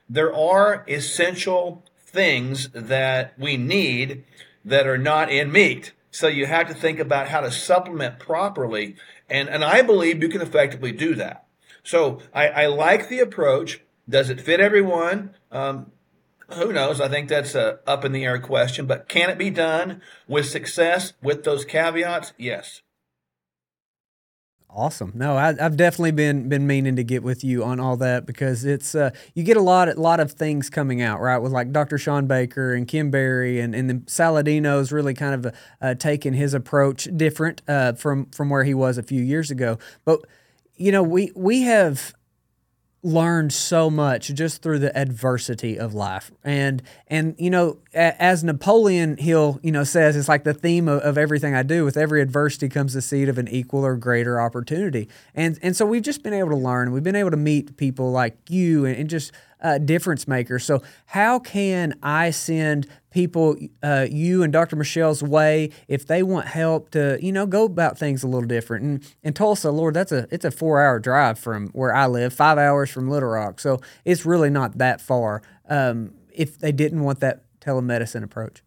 there 0.09 0.33
are 0.33 0.85
essential 0.87 1.85
things 1.98 2.68
that 2.68 3.37
we 3.37 3.57
need 3.57 4.22
that 4.64 4.87
are 4.87 4.96
not 4.96 5.33
in 5.33 5.50
meat. 5.50 5.94
So 6.12 6.28
you 6.28 6.46
have 6.46 6.68
to 6.68 6.74
think 6.74 7.00
about 7.00 7.26
how 7.26 7.40
to 7.40 7.50
supplement 7.50 8.20
properly. 8.20 8.94
And, 9.28 9.48
and 9.48 9.64
I 9.64 9.83
believe 9.83 10.22
you 10.22 10.28
can 10.28 10.42
effectively 10.42 10.92
do 10.92 11.16
that. 11.16 11.44
So 11.83 12.20
I, 12.33 12.48
I 12.50 12.66
like 12.66 13.09
the 13.09 13.18
approach. 13.18 13.81
Does 14.09 14.31
it 14.31 14.40
fit 14.40 14.61
everyone? 14.61 15.35
Um, 15.50 15.90
who 16.54 16.72
knows? 16.72 17.00
I 17.00 17.08
think 17.08 17.28
that's 17.28 17.54
a 17.54 17.80
up 17.87 18.04
in 18.04 18.12
the 18.12 18.24
air 18.24 18.38
question, 18.38 18.87
but 18.87 19.08
can 19.08 19.30
it 19.30 19.38
be 19.38 19.50
done 19.50 20.00
with 20.26 20.46
success 20.46 21.12
with 21.22 21.44
those 21.44 21.64
caveats? 21.64 22.32
Yes. 22.38 22.82
Awesome. 24.70 25.12
No, 25.14 25.34
I, 25.34 25.54
have 25.54 25.78
definitely 25.78 26.12
been 26.12 26.48
been 26.48 26.66
meaning 26.66 26.96
to 26.96 27.04
get 27.04 27.22
with 27.22 27.42
you 27.42 27.64
on 27.64 27.80
all 27.80 27.96
that 27.96 28.26
because 28.26 28.66
it's 28.66 28.94
uh, 28.94 29.11
you 29.34 29.42
get 29.42 29.56
a 29.56 29.62
lot 29.62 29.88
a 29.88 29.98
lot 29.98 30.20
of 30.20 30.32
things 30.32 30.68
coming 30.68 31.00
out 31.00 31.20
right 31.20 31.38
with 31.38 31.52
like 31.52 31.72
Dr. 31.72 31.96
Shawn 31.96 32.26
Baker 32.26 32.74
and 32.74 32.87
Ken 32.87 33.11
Berry 33.11 33.61
and 33.61 33.74
and 33.74 33.88
then 33.88 34.02
Saladino's 34.02 34.92
really 34.92 35.14
kind 35.14 35.46
of 35.46 35.54
uh, 35.80 35.94
taking 35.94 36.34
his 36.34 36.52
approach 36.52 37.08
different 37.16 37.62
uh, 37.66 37.94
from 37.94 38.26
from 38.26 38.50
where 38.50 38.64
he 38.64 38.74
was 38.74 38.98
a 38.98 39.02
few 39.02 39.22
years 39.22 39.50
ago. 39.50 39.78
But 40.04 40.20
you 40.76 40.92
know 40.92 41.02
we 41.02 41.32
we 41.34 41.62
have 41.62 42.12
learned 43.02 43.52
so 43.52 43.88
much 43.88 44.28
just 44.34 44.61
through 44.61 44.80
the 44.80 44.96
adversity 44.96 45.78
of 45.78 45.94
life. 45.94 46.32
And 46.42 46.82
and 47.06 47.34
you 47.38 47.50
know 47.50 47.78
as 47.94 48.42
napoleon 48.42 49.16
hill 49.16 49.61
you 49.62 49.70
know 49.70 49.84
says 49.84 50.16
it's 50.16 50.28
like 50.28 50.44
the 50.44 50.54
theme 50.54 50.88
of, 50.88 51.00
of, 51.02 51.16
everything 51.16 51.54
i 51.54 51.62
do 51.62 51.84
with 51.84 51.96
every 51.96 52.20
adversity 52.20 52.68
comes 52.68 52.94
the 52.94 53.02
seed 53.02 53.28
of 53.28 53.38
an 53.38 53.48
equal 53.48 53.84
or 53.84 53.96
greater 53.96 54.40
opportunity. 54.40 55.08
And 55.34 55.58
and 55.62 55.76
so 55.76 55.87
we've 55.87 56.02
just 56.02 56.22
been 56.22 56.34
able 56.34 56.50
to 56.50 56.56
learn. 56.56 56.90
We've 56.90 57.02
been 57.02 57.16
able 57.16 57.30
to 57.30 57.37
meet 57.37 57.76
people 57.76 58.11
like 58.11 58.37
you 58.48 58.84
and, 58.84 58.96
and 58.96 59.11
just 59.11 59.32
uh, 59.61 59.79
difference 59.79 60.29
maker. 60.29 60.59
So, 60.59 60.83
how 61.07 61.38
can 61.38 61.99
I 62.03 62.31
send 62.31 62.87
people, 63.11 63.57
uh, 63.83 64.07
you 64.11 64.42
and 64.42 64.53
Dr. 64.53 64.77
Michele's 64.77 65.23
way, 65.23 65.71
if 65.88 66.07
they 66.07 66.23
want 66.23 66.47
help 66.47 66.90
to, 66.90 67.18
you 67.21 67.33
know, 67.33 67.47
go 67.47 67.64
about 67.64 67.99
things 67.99 68.23
a 68.23 68.27
little 68.27 68.49
different? 68.49 68.85
And 68.85 69.14
in 69.23 69.33
Tulsa, 69.33 69.71
Lord, 69.71 69.94
that's 69.94 70.12
a 70.12 70.27
it's 70.31 70.44
a 70.44 70.51
four 70.51 70.81
hour 70.81 70.99
drive 70.99 71.38
from 71.38 71.68
where 71.68 71.94
I 71.94 72.07
live, 72.07 72.33
five 72.33 72.59
hours 72.59 72.90
from 72.90 73.09
Little 73.09 73.31
Rock, 73.31 73.61
so 73.61 73.81
it's 74.05 74.25
really 74.25 74.51
not 74.51 74.79
that 74.79 75.01
far. 75.01 75.42
Um, 75.68 76.14
if 76.33 76.59
they 76.59 76.73
didn't 76.73 77.03
want 77.03 77.21
that 77.21 77.42
telemedicine 77.61 78.23
approach. 78.23 78.62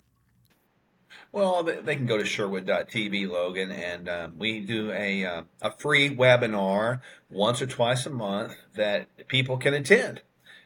Well, 1.33 1.63
they 1.63 1.95
can 1.95 2.05
go 2.05 2.17
to 2.17 2.25
Sherwood.tv, 2.25 3.29
Logan, 3.29 3.71
and 3.71 4.09
um, 4.09 4.33
we 4.37 4.59
do 4.59 4.91
a, 4.91 5.23
uh, 5.23 5.41
a 5.61 5.71
free 5.71 6.13
webinar 6.13 6.99
once 7.29 7.61
or 7.61 7.67
twice 7.67 8.05
a 8.05 8.09
month 8.09 8.53
that 8.75 9.27
people 9.29 9.57
can 9.57 9.73
attend 9.73 10.21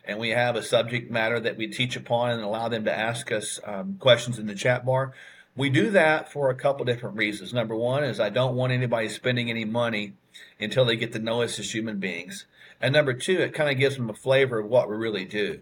and 0.08 0.20
we 0.20 0.30
have 0.30 0.56
a 0.56 0.64
subject 0.64 1.12
matter 1.12 1.40
that 1.40 1.58
we 1.58 1.68
teach 1.68 1.96
upon 1.96 2.32
and 2.32 2.42
allow 2.42 2.70
them 2.70 2.86
to 2.86 2.98
ask 2.98 3.32
us 3.32 3.60
um, 3.66 3.98
questions 4.00 4.40
in 4.40 4.48
the 4.48 4.56
chat 4.56 4.86
bar. 4.86 5.14
We 5.56 5.70
do 5.70 5.90
that 5.92 6.32
for 6.32 6.50
a 6.50 6.56
couple 6.56 6.86
different 6.86 7.16
reasons. 7.16 7.54
Number 7.54 7.76
one 7.76 8.04
is 8.04 8.20
I 8.20 8.30
don't 8.30 8.56
want 8.56 8.74
anybody 8.74 9.10
spending 9.10 9.50
any 9.50 9.66
money 9.66 10.14
until 10.60 10.86
they 10.86 10.96
get 10.96 11.14
to 11.14 11.20
know 11.20 11.42
us 11.42 11.60
as 11.60 11.74
human 11.74 12.00
beings. 12.00 12.46
And 12.82 12.94
number 12.94 13.14
two, 13.14 13.40
it 13.40 13.54
kind 13.54 13.70
of 13.70 13.78
gives 13.78 13.96
them 13.96 14.10
a 14.10 14.14
flavor 14.14 14.60
of 14.60 14.68
what 14.68 14.90
we 14.90 14.96
really 14.96 15.26
do. 15.26 15.62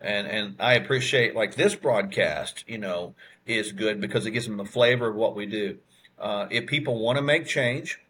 And 0.00 0.26
and 0.26 0.56
I 0.58 0.74
appreciate 0.74 1.34
like 1.34 1.54
this 1.54 1.74
broadcast, 1.74 2.64
you 2.66 2.78
know, 2.78 3.14
is 3.46 3.72
good 3.72 4.00
because 4.00 4.26
it 4.26 4.32
gives 4.32 4.46
them 4.46 4.60
a 4.60 4.64
flavor 4.64 5.08
of 5.08 5.16
what 5.16 5.36
we 5.36 5.46
do. 5.46 5.78
Uh, 6.18 6.46
if 6.50 6.66
people 6.66 6.98
want 6.98 7.16
to 7.16 7.22
make 7.22 7.46
change 7.46 8.00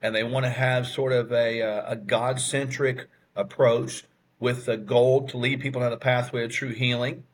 and 0.00 0.14
they 0.14 0.24
want 0.24 0.44
to 0.44 0.50
have 0.50 0.86
sort 0.86 1.12
of 1.12 1.32
a, 1.32 1.62
uh, 1.62 1.92
a 1.92 1.96
God 1.96 2.40
centric 2.40 3.08
approach 3.36 4.04
with 4.44 4.66
the 4.66 4.76
goal 4.76 5.26
to 5.26 5.38
lead 5.38 5.58
people 5.58 5.80
down 5.80 5.90
the 5.90 5.96
pathway 5.96 6.44
of 6.44 6.52
true 6.52 6.68
healing, 6.68 7.24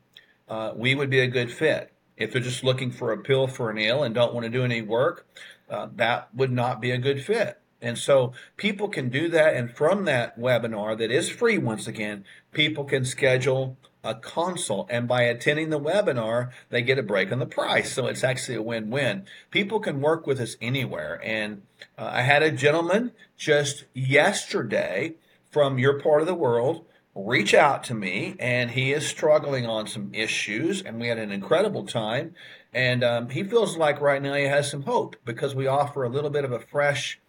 uh, 0.49 0.73
we 0.77 0.95
would 0.95 1.11
be 1.11 1.19
a 1.19 1.27
good 1.27 1.53
fit. 1.53 1.93
If 2.17 2.33
they're 2.33 2.41
just 2.41 2.63
looking 2.63 2.93
for 2.93 3.11
a 3.13 3.19
pill 3.19 3.49
for 3.49 3.69
an 3.69 3.79
ill 3.79 4.05
and 4.05 4.15
don't 4.15 4.33
want 4.33 4.45
to 4.45 4.51
do 4.51 4.65
any 4.65 4.81
work, 4.81 5.27
uh, 5.69 5.89
that 5.97 6.33
would 6.33 6.53
not 6.53 6.81
be 6.81 6.93
a 6.93 6.99
good 6.99 7.25
fit. 7.25 7.59
And 7.83 7.99
so 7.99 8.33
people 8.57 8.89
can 8.89 9.09
do 9.09 9.29
that. 9.29 9.55
And 9.55 9.75
from 9.75 10.05
that 10.05 10.39
webinar 10.39 10.97
that 10.99 11.11
is 11.11 11.29
free, 11.29 11.59
once 11.59 11.89
again, 11.89 12.25
people 12.53 12.85
can 12.85 13.05
schedule 13.05 13.77
a 14.05 14.15
consult. 14.15 14.87
And 14.91 15.09
by 15.09 15.23
attending 15.23 15.71
the 15.71 15.81
webinar, 15.81 16.51
they 16.69 16.83
get 16.83 16.99
a 16.99 17.03
break 17.03 17.33
on 17.33 17.41
the 17.41 17.47
price. 17.47 17.93
So 17.93 18.07
it's 18.07 18.23
actually 18.23 18.57
a 18.57 18.63
win 18.63 18.91
win. 18.91 19.25
People 19.51 19.81
can 19.81 20.01
work 20.01 20.27
with 20.29 20.39
us 20.41 20.57
anywhere. 20.61 21.21
And 21.25 21.63
uh, 21.99 22.11
I 22.13 22.23
had 22.23 22.43
a 22.43 22.53
gentleman 22.53 23.13
just 23.37 23.85
yesterday 23.95 25.15
from 25.51 25.79
your 25.79 25.99
part 25.99 26.21
of 26.21 26.29
the 26.29 26.35
world 26.35 26.85
reach 27.15 27.55
out 27.55 27.85
to 27.85 27.95
me, 27.95 28.37
and 28.39 28.71
he 28.71 28.93
is 28.93 29.07
struggling 29.07 29.67
on 29.67 29.87
some 29.87 30.11
issues, 30.15 30.83
and 30.83 31.01
we 31.01 31.09
had 31.09 31.19
an 31.19 31.33
incredible 31.33 31.85
time. 31.85 32.35
And 32.73 33.03
um, 33.03 33.31
he 33.31 33.43
feels 33.43 33.77
like 33.77 34.01
right 34.01 34.23
now 34.23 34.35
he 34.35 34.45
has 34.45 34.71
some 34.71 34.83
hope 34.83 35.17
because 35.25 35.55
we 35.55 35.67
offer 35.67 36.05
a 36.05 36.09
little 36.09 36.31
bit 36.31 36.45
of 36.45 36.53
a 36.53 36.61
fresh 36.61 37.21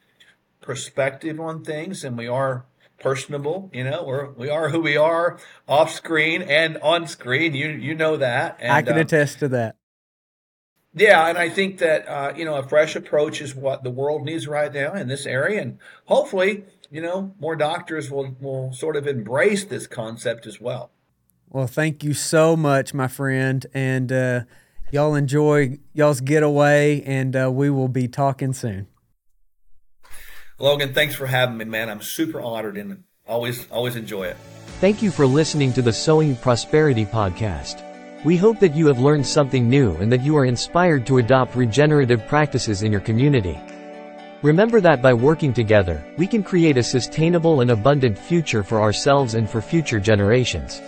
perspective 0.62 1.40
on 1.40 1.64
things, 1.64 2.04
and 2.04 2.18
we 2.18 2.28
are 2.28 2.66
personable. 3.00 3.70
You 3.74 3.84
know, 3.84 4.04
we're 4.04 4.30
we 4.32 4.50
are 4.50 4.70
who 4.70 4.80
we 4.82 4.96
are 4.96 5.40
off 5.68 5.92
screen 5.92 6.44
and 6.44 6.78
on 6.78 7.08
screen. 7.08 7.54
You 7.56 7.70
you 7.70 7.96
know 7.96 8.18
that. 8.18 8.58
And, 8.60 8.72
I 8.72 8.82
can 8.84 8.98
uh, 8.98 9.02
attest 9.02 9.40
to 9.40 9.48
that. 9.50 9.76
Yeah, 10.94 11.28
and 11.28 11.38
I 11.38 11.50
think 11.50 11.78
that 11.80 12.08
uh, 12.08 12.34
you 12.36 12.46
know 12.46 12.56
a 12.56 12.64
fresh 12.64 12.96
approach 12.96 13.42
is 13.42 13.56
what 13.56 13.84
the 13.84 13.90
world 13.90 14.24
needs 14.24 14.48
right 14.48 14.72
now 14.72 14.94
in 14.94 15.08
this 15.08 15.26
area, 15.26 15.62
and 15.62 15.80
hopefully, 16.06 16.66
you 16.92 17.02
know, 17.02 17.34
more 17.40 17.56
doctors 17.56 18.12
will 18.12 18.36
will 18.40 18.74
sort 18.74 18.96
of 18.96 19.08
embrace 19.08 19.64
this 19.64 19.88
concept 19.88 20.46
as 20.46 20.60
well. 20.60 20.92
Well, 21.50 21.68
thank 21.68 22.04
you 22.04 22.14
so 22.14 22.56
much, 22.56 22.94
my 22.94 23.08
friend, 23.08 23.66
and 23.74 24.12
uh, 24.12 24.42
y'all 24.92 25.16
enjoy 25.16 25.80
y'all's 25.94 26.22
getaway, 26.22 27.02
and 27.02 27.36
uh, 27.36 27.50
we 27.52 27.70
will 27.70 27.88
be 27.88 28.08
talking 28.08 28.54
soon. 28.54 28.88
Logan, 30.60 30.94
thanks 30.94 31.16
for 31.16 31.26
having 31.26 31.58
me, 31.58 31.66
man. 31.66 31.90
I'm 31.90 32.02
super 32.02 32.40
honored 32.40 32.78
and 32.78 33.04
always 33.28 33.70
always 33.72 33.96
enjoy 33.96 34.26
it. 34.26 34.38
Thank 34.80 35.02
you 35.02 35.12
for 35.12 35.26
listening 35.26 35.74
to 35.74 35.82
the 35.82 35.94
Sowing 35.94 36.36
Prosperity 36.36 37.06
podcast. 37.06 37.86
We 38.26 38.38
hope 38.38 38.60
that 38.60 38.76
you 38.76 38.88
have 38.88 39.00
learned 39.00 39.26
something 39.26 39.70
new 39.70 39.96
and 39.96 40.12
that 40.12 40.24
you 40.24 40.38
are 40.38 40.46
inspired 40.46 41.08
to 41.08 41.18
adopt 41.18 41.56
regenerative 41.56 42.28
practices 42.28 42.84
in 42.84 42.92
your 42.92 43.02
community. 43.02 43.60
Remember 44.44 44.82
that 44.82 45.04
by 45.04 45.14
working 45.14 45.54
together, 45.54 46.04
we 46.18 46.26
can 46.26 46.42
create 46.42 46.76
a 46.76 46.82
sustainable 46.82 47.62
and 47.62 47.70
abundant 47.70 48.18
future 48.18 48.64
for 48.64 48.82
ourselves 48.82 49.36
and 49.36 49.48
for 49.48 49.62
future 49.62 50.00
generations. 50.00 50.82